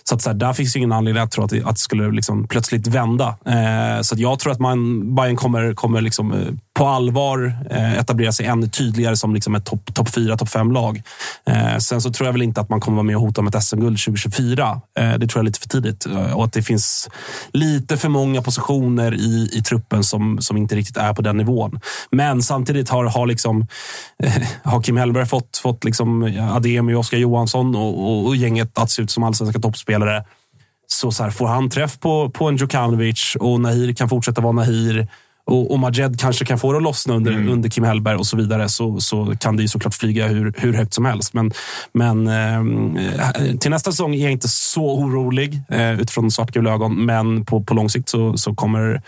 [0.04, 2.12] så att så här, där finns ingen anledning att tro att det, att det skulle
[2.12, 3.36] liksom plötsligt vända.
[3.46, 7.54] Eh, så jag tror att man, Bayern kommer, kommer liksom, eh, på allvar
[8.00, 11.01] etablera sig ännu tydligare som liksom ett topp top 4, topp 5-lag.
[11.48, 13.48] Eh, sen så tror jag väl inte att man kommer vara med och hota om
[13.48, 14.82] ett SM-guld 2024.
[15.00, 16.06] Eh, det tror jag är lite för tidigt.
[16.06, 17.10] Eh, och att det finns
[17.54, 21.80] lite för många positioner i, i truppen som, som inte riktigt är på den nivån.
[22.12, 23.68] Men samtidigt har, har, liksom,
[24.24, 24.34] eh,
[24.64, 29.02] har Kim Hellberg fått, fått liksom Ademi, Oskar Johansson och, och, och gänget att se
[29.02, 30.24] ut som allsvenska toppspelare.
[30.88, 34.52] Så, så här, får han träff på, på en Djukanovic och Nahir kan fortsätta vara
[34.52, 35.08] Nahir
[35.46, 37.50] och, och Majed kanske kan få det att lossna under, mm.
[37.50, 40.74] under Kim Hellberg och så vidare så, så kan det ju såklart flyga hur, hur
[40.74, 41.34] högt som helst.
[41.34, 41.52] Men,
[41.94, 47.06] men eh, till nästa säsong är jag inte så orolig eh, utifrån svartgula ögon.
[47.06, 49.02] Men på, på lång sikt så, så kommer,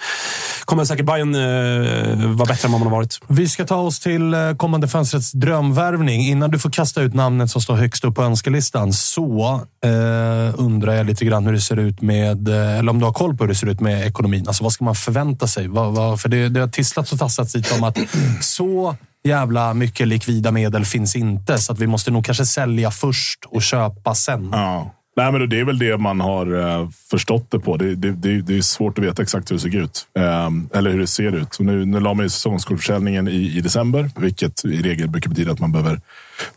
[0.65, 3.19] kommer säkert Bayern eh, vara bättre än vad man har varit.
[3.27, 6.21] Vi ska ta oss till eh, kommande fönstrets drömvärvning.
[6.21, 10.93] Innan du får kasta ut namnet som står högst upp på önskelistan så eh, undrar
[10.93, 13.43] jag lite grann hur det ser ut med, eh, eller om du har koll på
[13.43, 14.47] hur det ser ut med ekonomin.
[14.47, 15.67] Alltså vad ska man förvänta sig?
[15.67, 17.97] Vad, vad, för det, det har tisslats och tasslats lite om att
[18.41, 21.57] så jävla mycket likvida medel finns inte.
[21.57, 24.49] Så att vi måste nog kanske sälja först och köpa sen.
[24.51, 24.91] Ja.
[25.15, 27.77] Nej, men det är väl det man har eh, förstått det på.
[27.77, 30.07] Det, det, det, det, är svårt att veta exakt hur det ser ut.
[30.19, 31.53] Ehm, eller hur det ser ut.
[31.53, 35.51] Så nu, nu la man ju säsongskortförsäljningen i, i december, vilket i regel brukar betyda
[35.51, 36.01] att man behöver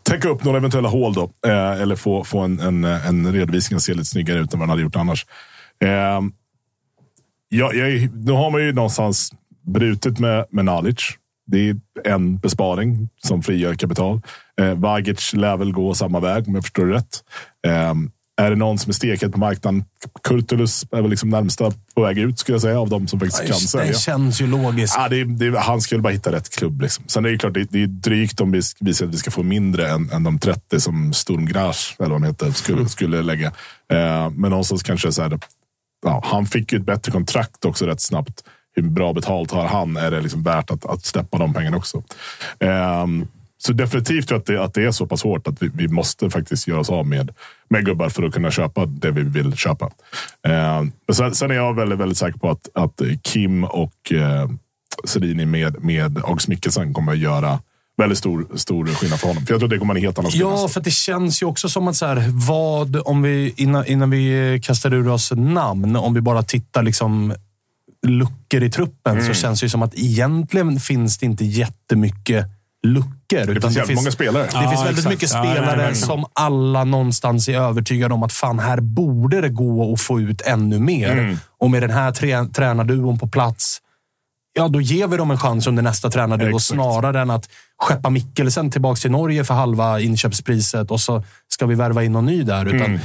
[0.03, 1.13] täcka upp några eventuella hål.
[1.13, 4.59] Då, eh, eller få, få en, en, en redovisning som ser lite snyggare ut än
[4.59, 5.25] vad man hade gjort annars.
[5.79, 6.31] Ehm,
[7.49, 9.33] ja, jag, nu har man ju någonstans
[9.67, 10.97] brutit med, med Nalic.
[11.51, 14.21] Det är en besparing som frigör kapital.
[14.61, 17.23] Eh, Vagic lär väl gå samma väg om jag förstår det rätt.
[17.67, 17.93] Eh,
[18.41, 19.85] är det någon som är stekhet på marknaden?
[20.23, 23.47] Kurtulus är väl liksom närmsta på väg ut skulle jag säga av de som faktiskt
[23.47, 23.87] kan sälja.
[23.87, 24.95] Det känns ju logiskt.
[24.97, 26.81] Ja, det, det, han skulle bara hitta rätt klubb.
[26.81, 27.03] Liksom.
[27.07, 29.31] Sen är det klart, det, det är drygt om vi, vi säger att vi ska
[29.31, 32.89] få mindre än, än de 30 som Sturm Graz, eller vad de heter, skulle, Mm.
[32.89, 33.47] skulle lägga.
[33.93, 35.39] Eh, men någonstans kanske så här,
[36.05, 38.43] ja, han fick ju ett bättre kontrakt också rätt snabbt.
[38.77, 39.97] Hur bra betalt har han?
[39.97, 42.03] Är det liksom värt att, att släppa de pengarna också?
[42.59, 45.69] Ehm, så definitivt tror jag att det, att det är så pass hårt att vi,
[45.73, 47.31] vi måste faktiskt göra oss av med,
[47.69, 49.89] med gubbar för att kunna köpa det vi vill köpa.
[51.07, 54.49] Men sen, sen är jag väldigt, väldigt säker på att, att Kim och eh,
[55.05, 57.59] Sedini med, med August Mikkelsen kommer att göra
[57.97, 59.45] väldigt stor, stor skillnad för honom.
[59.45, 60.31] För jag tror det kommer en helt annan.
[60.33, 64.09] Ja, för det känns ju också som att så här, vad, om vi, innan, innan
[64.09, 67.33] vi kastar ur oss namn, om vi bara tittar liksom
[68.07, 69.27] luckor i truppen Mm.
[69.27, 72.45] så känns det ju som att egentligen finns det inte jättemycket
[72.87, 73.53] luckor.
[73.53, 74.43] Det finns jävligt många spelare.
[74.43, 75.09] Det Ja, finns väldigt exakt.
[75.09, 75.95] mycket Ja, nej, spelare verkligen.
[76.07, 80.41] som alla någonstans är övertygade om att fan, här borde det gå att få ut
[80.41, 81.11] ännu mer.
[81.11, 81.37] Mm.
[81.59, 83.81] Och med den här trä, tränarduon på plats,
[84.53, 86.63] ja då ger vi dem en chans under nästa tränarduo Exakt.
[86.65, 91.75] snarare än att skeppa Mikkelsen tillbaka till Norge för halva inköpspriset och så ska vi
[91.75, 92.65] värva in någon ny där.
[92.65, 92.99] Utan Mm.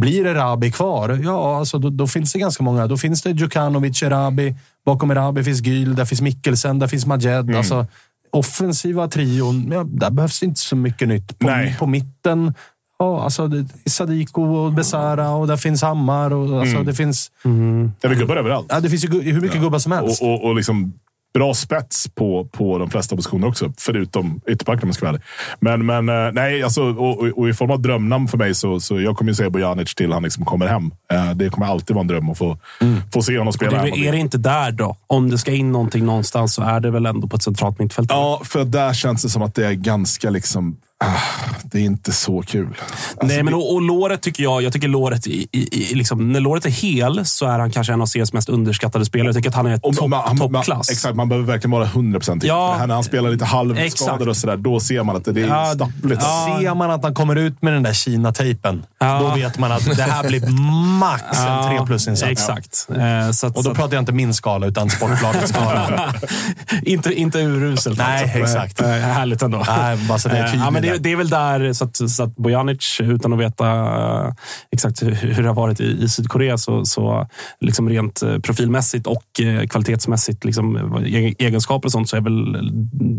[0.00, 2.86] Blir Erabi kvar, ja, alltså, då, då finns det ganska många.
[2.86, 4.54] Då finns det Djukanovic, Erabi.
[4.86, 7.44] Bakom Erabi finns Gyl, där finns Mikkelsen, där finns Majed.
[7.44, 7.56] Mm.
[7.56, 7.86] Alltså,
[8.32, 11.38] offensiva trion, ja, där behövs inte så mycket nytt.
[11.38, 11.76] På, Nej.
[11.78, 12.54] på mitten,
[12.98, 13.50] ja, alltså,
[13.86, 16.32] Sadiko och Besara och där finns Hammar.
[16.32, 16.86] Och, alltså, Mm.
[16.86, 17.30] det, finns,
[18.00, 18.66] Det är gubbar överallt.
[18.70, 20.22] ja, det finns ju hur mycket gubbar som helst.
[20.22, 20.92] Och, och, och liksom
[21.36, 23.72] bra spets på, på de flesta positioner också.
[23.78, 25.20] Förutom ytterbacken om jag ska vara.
[25.60, 28.80] Men, men eh, nej, alltså, och, och, och i form av drömnamn för mig så,
[28.80, 30.90] så jag kommer ju säga Bojanic till han liksom kommer hem.
[31.12, 32.58] Eh, Det kommer alltid vara en dröm att få,
[33.12, 33.70] få se honom Och spela.
[33.72, 34.06] det, här.
[34.06, 34.96] är det inte där då?
[35.06, 38.10] Om det ska in någonting någonstans så är det väl ändå på ett centralt mittfält?
[38.10, 40.76] Ja, för där känns det som att det är ganska liksom...
[41.04, 41.06] Ah,
[41.62, 42.66] det är inte så kul.
[42.66, 45.94] Alltså, Nej, men det- och, och låret tycker jag, jag tycker låret, i, i, i,
[45.94, 49.28] liksom, när låret är hel så är han kanske en av CSs mest underskattade spelare.
[49.28, 49.78] Jag tycker att han är
[50.38, 50.90] toppklass.
[50.90, 52.76] Exakt, man behöver verkligen vara 100 procent Ja.
[52.80, 54.26] ja, När han spelar lite halvskador Exakt.
[54.26, 56.22] och sådär, då ser man att det är Ja, stappligt.
[56.22, 56.58] ja.
[56.60, 59.18] Ser man att han kommer ut med den där Kina-tejpen, Ja.
[59.20, 60.46] då vet man att det här blir
[60.98, 62.32] max en 3 plus-insats.
[62.32, 62.86] Exakt.
[62.96, 66.14] Eh, så att, Och då pratar jag inte min skala, utan sportbladets skala.
[66.82, 67.98] inte, inte uruselt.
[67.98, 68.38] Nej, alltså.
[68.38, 68.80] exakt.
[68.80, 69.64] Eh, härligt ändå.
[69.68, 72.22] Nej, bara så jag är Eh, ja, det, det är väl där, så att, så
[72.22, 73.66] att Bojanic, utan att veta
[74.26, 74.32] eh,
[74.72, 77.28] exakt hur det har varit i, i Sydkorea, så, så
[77.60, 82.56] liksom rent eh, profilmässigt och eh, kvalitetsmässigt, liksom, egen- egenskaper och sånt, så är väl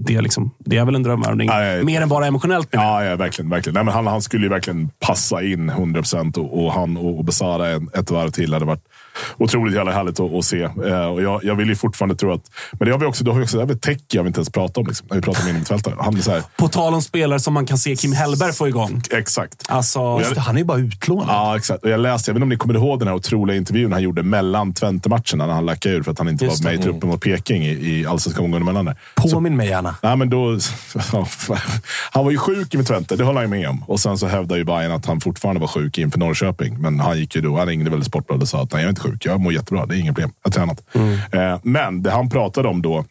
[0.05, 1.49] det, liksom, det är väl en drömvärvning.
[1.49, 1.83] Ja.
[1.83, 2.69] Mer än bara emotionellt.
[2.71, 3.49] Ja, ja verkligen.
[3.49, 3.73] verkligen.
[3.73, 7.17] Nej, men han, han skulle ju verkligen passa in 100 procent och, och han och,
[7.17, 8.83] och Besara ett varv till hade varit
[9.37, 10.63] otroligt jävla härligt att, att se.
[10.63, 12.41] Eh, och jag, jag vill ju fortfarande tro att...
[12.71, 13.63] Men det har vi också, då har vi också det
[14.17, 14.87] har vi inte ens pratat om.
[14.87, 15.95] Liksom, när vi pratar om innermittfältare.
[15.99, 18.67] Han är så här, På tal om spelare som man kan se Kim Hellberg få
[18.67, 19.01] igång.
[19.11, 19.63] exakt.
[19.67, 21.27] Alltså, det, Han är ju bara utlånad.
[21.29, 21.83] Ja, exakt.
[21.83, 24.01] Och jag läste, jag vet inte om ni kommer ihåg den här otroliga intervjun han
[24.01, 26.83] gjorde mellan Twente-matcherna när han lackade ur för att han inte Just var med det.
[26.83, 28.95] i truppen mot Peking i, i allsvenska omgången emellan där.
[29.15, 29.95] Påminn mig gärna.
[30.03, 30.59] Nej, men då,
[32.11, 33.83] han var ju sjuk med Twente, det håller jag med om.
[33.87, 36.81] Och sen så hävdade ju Bayern att han fortfarande var sjuk inför Norrköping.
[36.81, 39.01] Men han gick ju då, han ringde väl Sportbladet och sa att jag är inte
[39.01, 40.95] sjuk, jag mår jättebra, det är inget problem, jag har tränat.
[41.33, 43.05] Eh, men det han pratade om då,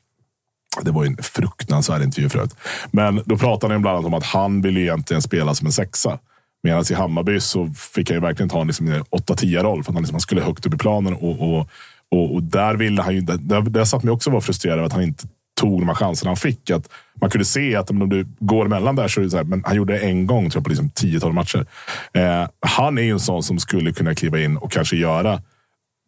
[0.82, 2.56] det var ju en fruktansvärd intervju förut.
[2.90, 6.18] Men då pratade han bland annat om att han ville egentligen spela som en sexa.
[6.62, 10.02] Medan i Hammarby så fick han ju verkligen ta en liksom 8-10-roll för att han,
[10.02, 11.14] liksom, han skulle högt upp i planen.
[11.14, 11.68] Och, och,
[12.10, 14.86] och, och där ville han ju, där, där satt mig också och var frustrerad över
[14.86, 15.28] att han inte
[15.60, 16.70] tog de här chanserna han fick.
[16.70, 16.88] Att
[17.20, 19.62] man kunde se att om du går emellan där så är det så här, men
[19.66, 21.66] han gjorde det en gång tror jag, på liksom 10-12 matcher.
[22.12, 25.42] Eh, han är ju en sån som skulle kunna kliva in och kanske göra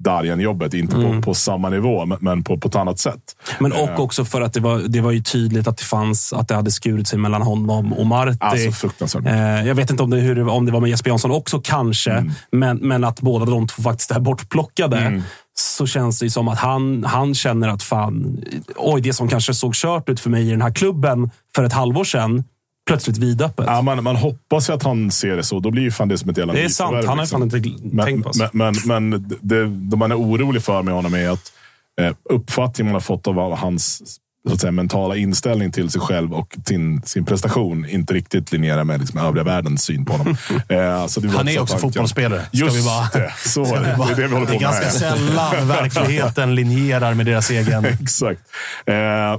[0.04, 3.20] Darjan-jobbet, inte på, på samma nivå, men, på, på ett annat sätt.
[3.58, 3.78] Men Eh.
[3.82, 6.54] och också för att det var, det var ju tydligt att det fanns att det
[6.54, 8.36] hade skurit sig mellan honom och Marti.
[8.40, 9.26] Alltså fruktansvärt.
[9.26, 12.10] Eh, jag vet inte om det, hur, om det var med Jesper Jansson också kanske,
[12.12, 12.32] Mm.
[12.52, 15.22] men, men att båda de två faktiskt är bortplockade.
[15.58, 18.44] så känns det som att han, han känner att fan,
[18.76, 21.72] oj, det som kanske såg kört ut för mig i den här klubben för ett
[21.72, 22.44] halvår sedan,
[22.88, 23.66] plötsligt vidöppet.
[23.68, 25.60] Ja, man, man hoppas ju att han ser det så.
[25.60, 26.90] Då blir ju fan det som ett jävla Det är sant.
[26.90, 27.50] nyförvärv, Han har liksom.
[27.50, 28.38] fan inte men, tänkt på oss.
[28.52, 31.52] Men, men, men det, det man är orolig för med honom är att
[32.00, 34.02] eh, uppfattningen man har fått av hans
[34.48, 38.84] så att säga, mentala inställning till sig själv och sin, sin prestation inte riktigt linjerar
[38.84, 40.36] med liksom, övriga världens syn på honom.
[40.68, 42.40] Eh, så det var Han är så också att fotbollsspelare.
[42.46, 43.96] Ska Just vi bara- det, så är det.
[44.06, 45.16] Det är det vi håller Det på är med ganska här.
[45.16, 47.84] sällan verkligheten linjerar med deras egen.
[48.02, 48.40] Exakt.
[48.86, 48.94] Eh,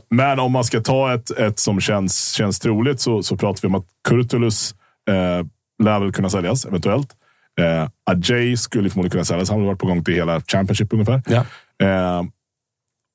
[0.10, 3.68] men om man ska ta ett, ett som känns, känns troligt så, så pratar vi
[3.68, 4.76] om att Kurtulus
[5.10, 5.46] eh,
[5.84, 7.10] lär väl kunna säljas, eventuellt.
[7.62, 9.50] Eh, Ajay skulle förmodligen kunna säljas.
[9.50, 11.22] Han har varit på gång till hela Championship ungefär.
[11.28, 11.46] Ja.
[11.88, 12.24] Eh,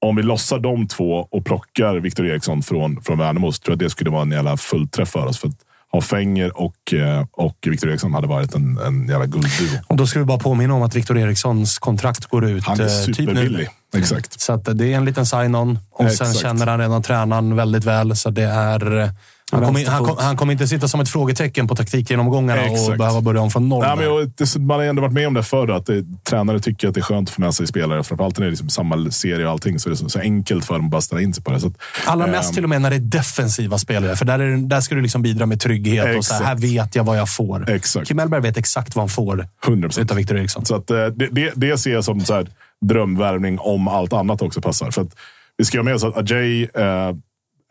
[0.09, 3.77] om vi lossar de två och plockar Victor Eriksson från, från Värnamo så tror jag
[3.77, 5.39] att det skulle vara en jävla fullträff för oss.
[5.39, 5.55] För att
[5.93, 9.79] ha Fenger och, eh, och Victor Eriksson hade varit en, en jävla guldduo.
[9.87, 12.85] Och då ska vi bara påminna om att Viktor Erikssons kontrakt går ut Han är
[12.85, 13.15] eh, typ nu.
[13.15, 13.69] superbillig.
[13.97, 14.41] Exakt.
[14.41, 15.79] Så det är en liten sign-on.
[15.91, 16.39] Och sen Exakt.
[16.39, 18.17] känner han redan tränaren väldigt väl.
[18.17, 19.11] Så det är...
[19.55, 22.99] Han kommer, han, kom, han kommer inte sitta som ett frågetecken på taktikgenomgångarna och Exakt.
[22.99, 23.83] behöva börja om från noll.
[23.83, 26.89] Nej, men jag, man har ändå varit med om det förr, att det, tränare tycker
[26.89, 28.05] att det är skönt att få med sig spelare.
[28.05, 30.65] Framförallt när det är liksom samma serie och allting, så är det så, så enkelt
[30.65, 31.61] för dem att bara ställa in sig på det.
[31.61, 31.75] Så att,
[32.05, 34.17] Allra mest ehm, till och med när det är defensiva spelare.
[34.17, 36.17] För där, är, där ska du liksom bidra med trygghet.
[36.17, 36.45] Och så här, Exakt.
[36.45, 37.71] här vet jag vad jag får.
[37.71, 38.09] Exakt.
[38.09, 40.01] Kim Mellberg vet exakt vad han får 100%.
[40.01, 40.65] utav Viktor Eriksson.
[40.65, 42.47] Så att, eh, det, det, det ser jag som så här,
[42.81, 44.91] drömvärvning om allt annat också passar.
[44.91, 45.17] För att,
[45.57, 47.13] vi ska ha med oss att Ajay eh,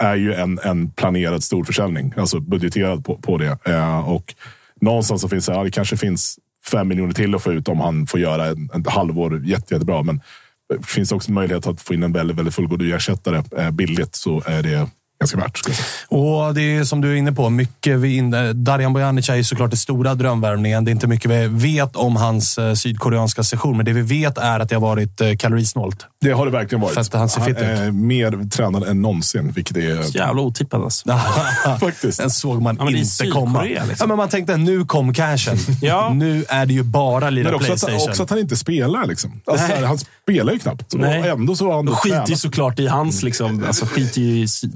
[0.04, 2.14] är ju en, en planerad storförsäljning.
[2.18, 3.58] Alltså budgeterad på, på det.
[3.66, 4.36] Eh, och
[4.82, 6.40] någonstans så finns det, ja, det kanske finns
[6.72, 10.04] fem miljoner till att få ut om han får göra en, ett halvår jätte, jättebra.
[10.04, 10.22] Men
[10.70, 14.44] det finns också möjlighet att få in en väldigt, väldigt fullgod ersättare eh, billigt så
[14.46, 14.88] är det
[15.24, 15.62] ganska värt.
[16.08, 19.44] Och det är som du är inne på, mycket vi inne, Darjan Bojanic är ju
[19.44, 20.86] såklart den stora drömvärvningen.
[20.86, 24.38] Det är inte mycket vi vet om hans eh, sydkoreanska session, men det vi vet
[24.38, 26.06] är att det har varit eh, kalorisnålt.
[26.22, 26.94] Det har det verkligen varit.
[26.94, 27.64] För att han ser fit ut.
[27.64, 31.06] är mer tränad än någonsin, vilket är Jävla otippat alltså.
[31.80, 32.20] faktiskt.
[32.20, 33.62] Den såg man Ja, inte komma.
[33.64, 33.88] Liksom.
[34.00, 35.58] Ja, men man tänkte, nu kom cashen.
[35.82, 36.12] Ja.
[36.14, 38.10] Nu är det ju bara lira Men också att, Playstation.
[38.10, 39.06] också att han inte spelar.
[39.06, 39.42] Liksom.
[39.46, 39.76] Alltså, Nej.
[39.76, 40.94] så här, han spelar ju knappt.
[40.94, 41.20] Nej.
[41.20, 44.48] Och ändå så har han skiter ju såklart i hans, liksom, alltså skiter ju i
[44.48, 44.68] si-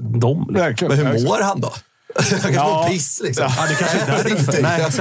[0.46, 0.68] dem.
[0.68, 0.88] Liksom.
[0.88, 1.72] Men hur mår han då?
[2.16, 2.82] Han kanske Ja.
[2.82, 3.52] mår piss liksom.
[3.56, 4.62] Ja, det kanske är.
[4.62, 4.94] Nej, Jag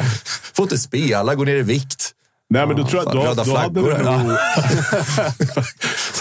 [0.54, 2.12] Får inte spela, går ner i vikt.
[2.50, 4.24] Nej, men du tror jag, då, röda då hade flaggor här.
[4.24, 4.38] nog...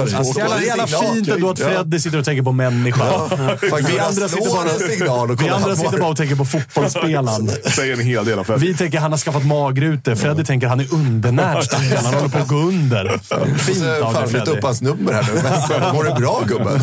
[0.01, 3.07] Alltså, jävla, jävla fint ändå att Freddy sitter och tänker på människan.
[3.63, 7.49] Vi andra sitter bara, vi andra sitter bara och tänker på fotbollsspelaren.
[7.77, 8.67] säger en hel del Freddy.
[8.67, 10.15] Vi tänker han har skaffat magrutor.
[10.15, 12.05] Freddy tänker han är undernärd stackarn.
[12.05, 13.19] Han håller på att gå under.
[13.59, 14.61] Fint av dig flytta upp Freddy.
[14.67, 15.41] hans nummer här nu.
[15.79, 16.81] Men, Mår du bra gubben?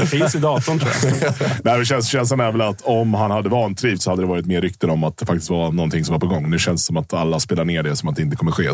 [0.00, 1.32] Det finns i datorn tror jag.
[1.64, 4.46] Nej, men käns, känslan är väl att om han hade vantrivts så hade det varit
[4.46, 6.50] mer rykten om att det faktiskt var någonting som var på gång.
[6.50, 8.70] Nu känns det som att alla spelar ner det som att det inte kommer ske.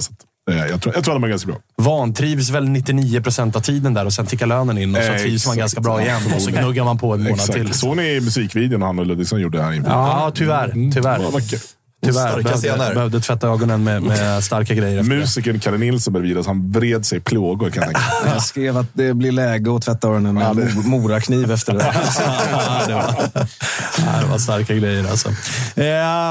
[0.49, 1.57] Så eh, jag, tror, jag tror att de är ganska bra.
[1.77, 5.47] Vantrivs väl 99 procent av tiden där och sen tickar lönen in och så trivs
[5.47, 6.21] man ganska bra igen.
[6.35, 7.53] Och så gnuggar man på en månad Exakt.
[7.53, 7.75] till.
[7.75, 9.91] Såg ni musikvideon han och Ludvigsson gjorde här inför?
[9.91, 10.91] Ja, tyvärr.
[10.95, 11.19] Tyvärr.
[11.19, 11.59] Vad vacker.
[12.03, 12.12] Tyvärr.
[12.28, 12.94] Starka Behövde, scener.
[12.94, 15.03] behövde tvätta ögonen med, med starka grejer.
[15.03, 18.32] Musikern Kalle Nilsson bredvid oss, han vred sig i plågor kan jag tänka.
[18.34, 21.94] Jag skrev att det blir läge att tvätta öronen med mo- morakniv efter det.
[22.20, 23.14] Ja, det, var,
[23.98, 25.28] ja, det var starka grejer alltså.
[25.28, 25.84] Eh,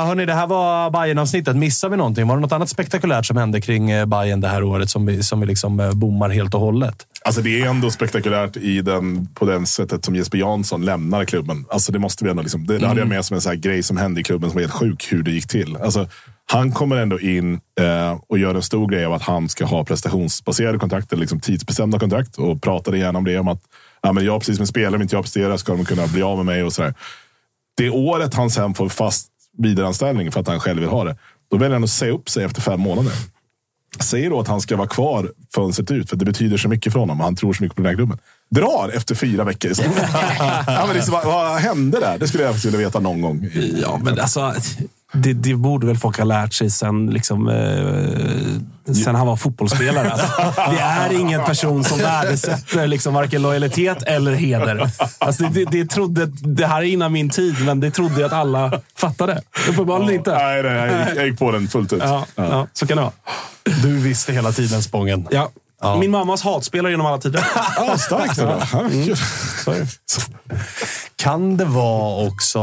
[0.08, 2.28] hörni, det här var bayern avsnittet Missar vi någonting?
[2.28, 5.24] Var det något annat spektakulärt som hände kring eh, Bayern det här året som vi,
[5.24, 6.96] som vi liksom eh, bommar helt och hållet?
[7.22, 11.66] Alltså det är ändå spektakulärt i den, på det sättet som Jesper Jansson lämnar klubben.
[11.70, 13.84] Alltså det måste vi ändå liksom, det, det hade jag med som en här grej
[13.84, 15.78] som hände i klubben som var helt sjuk hur det gick till.
[15.78, 16.08] Alltså,
[16.52, 19.86] han kommer ändå in eh, och gör en stor grej av att han ska ha
[19.86, 22.38] prestationsbaserade kontrakt, eller liksom tidsbestämda kontrakt.
[22.38, 23.62] Och pratade gärna om det, om att
[24.02, 26.22] ja, men jag precis som en spelare, om inte jag presterar ska de kunna bli
[26.22, 26.94] av med mig och sådär.
[27.78, 31.18] Det året han sen får fast vidareanställning för att han själv vill ha det,
[31.52, 33.14] då väljer han att säga upp sig efter fem månader.
[34.00, 37.00] Säger då att han ska vara kvar fönstret ut, för det betyder så mycket för
[37.00, 38.18] honom han tror så mycket på den här klubben.
[38.50, 39.74] Drar efter fyra veckor.
[39.74, 39.84] Så.
[40.68, 42.18] ja, men liksom, vad, vad hände där?
[42.18, 43.50] Det skulle jag faktiskt vilja veta någon gång.
[43.82, 44.54] Ja, men alltså,
[45.14, 48.62] det, det borde väl folk ha lärt sig sen, liksom, eh,
[48.96, 50.12] sen han var fotbollsspelare.
[50.12, 54.92] Att det är ingen person som värdesätter liksom, varken lojalitet eller heder.
[55.18, 58.34] Alltså, det, det, trodde, det här är innan min tid, men det trodde jag att
[58.34, 59.42] alla fattade.
[59.70, 60.32] Uppenbarligen inte.
[60.32, 62.04] Nej, nej, jag, gick, jag gick på den fullt ut.
[62.06, 63.14] Ja, ja, så kan det vara.
[63.64, 65.28] Du visste hela tiden Spången.
[65.32, 65.50] Ja.
[65.82, 66.00] Ja.
[66.00, 67.46] Min mammas hatspelare genom alla tider.
[67.78, 68.38] Ja, starkt.
[68.38, 68.60] Ja.
[68.74, 69.18] Ja, kul.
[71.16, 72.60] Kan det vara också,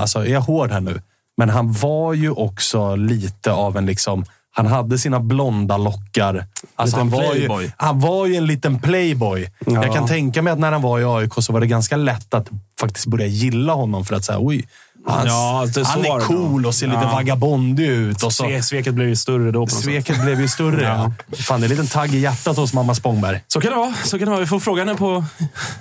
[0.00, 1.02] alltså är jag hård här nu,
[1.36, 6.46] men han var ju också lite av en liksom, han hade sina blonda lockar.
[6.76, 9.48] Alltså han, var ju, han var ju en liten playboy.
[9.66, 9.84] Ja.
[9.84, 12.34] Jag kan tänka mig att när han var i AIK så var det ganska lätt
[12.34, 12.48] att
[12.80, 14.64] faktiskt börja gilla honom för att säga, oj,
[15.06, 17.12] Hans, Ja, det- så han är cool och ser lite Ja.
[17.12, 18.22] vagabondig ut.
[18.22, 19.52] Och så, Sve- Sveket blev ju större då.
[19.52, 19.82] På något sätt.
[19.84, 20.82] sveket blev ju större.
[20.84, 21.12] ja.
[21.36, 23.40] Fan, det är en liten tagg i hjärtat hos mamma Spångberg.
[23.48, 23.94] Så kan det vara.
[24.04, 24.40] Så kan det vara.
[24.40, 25.24] Vi får fråga henne på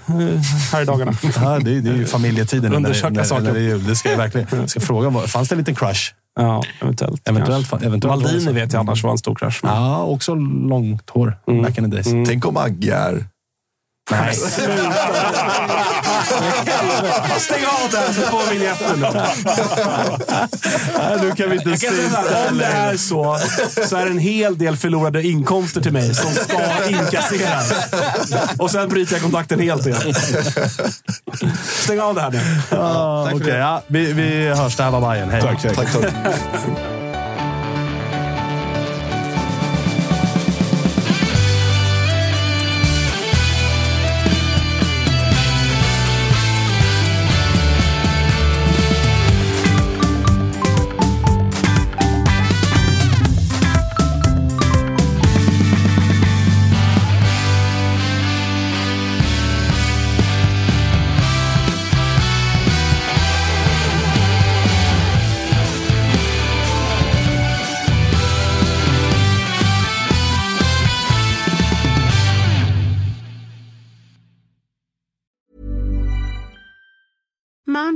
[0.07, 0.13] eh,
[0.71, 1.11] här i dagarna.
[1.35, 3.43] Ja, det, är- det är ju familjetiden Undersöka när, saken.
[3.43, 3.83] när det är jul.
[3.87, 5.27] Det ska jag verkligen jag ska fråga.
[5.27, 6.11] Fanns det en liten crush?
[6.35, 7.27] Ja, eventuellt.
[7.27, 8.51] Eventuellt, eventuellt Maldini så.
[8.51, 9.59] vet jag annars var en stor krasch.
[9.63, 10.35] Ja, också
[10.69, 11.37] långt hår.
[11.63, 12.27] Back in the days.
[12.27, 13.25] Tänk om Agge är...
[14.11, 14.35] Nej.
[17.39, 19.05] Stäng av där så får vinjetten.
[20.97, 21.69] Nej, nu kan vi inte
[22.15, 23.39] här, om det är så,
[23.87, 26.57] så är det en hel del förlorade inkomster till mig som ska
[26.89, 27.73] inkasseras.
[28.57, 30.13] Och sen bryter jag kontakten helt igen.
[31.83, 32.41] Stäng av det här nu.
[32.69, 34.75] Ja, Okej, ja, vi, vi hörs.
[34.75, 35.29] Det här var Bajen.
[35.29, 35.41] Hej.
[35.41, 35.75] Tack, hej.
[35.75, 36.13] Tack, tack.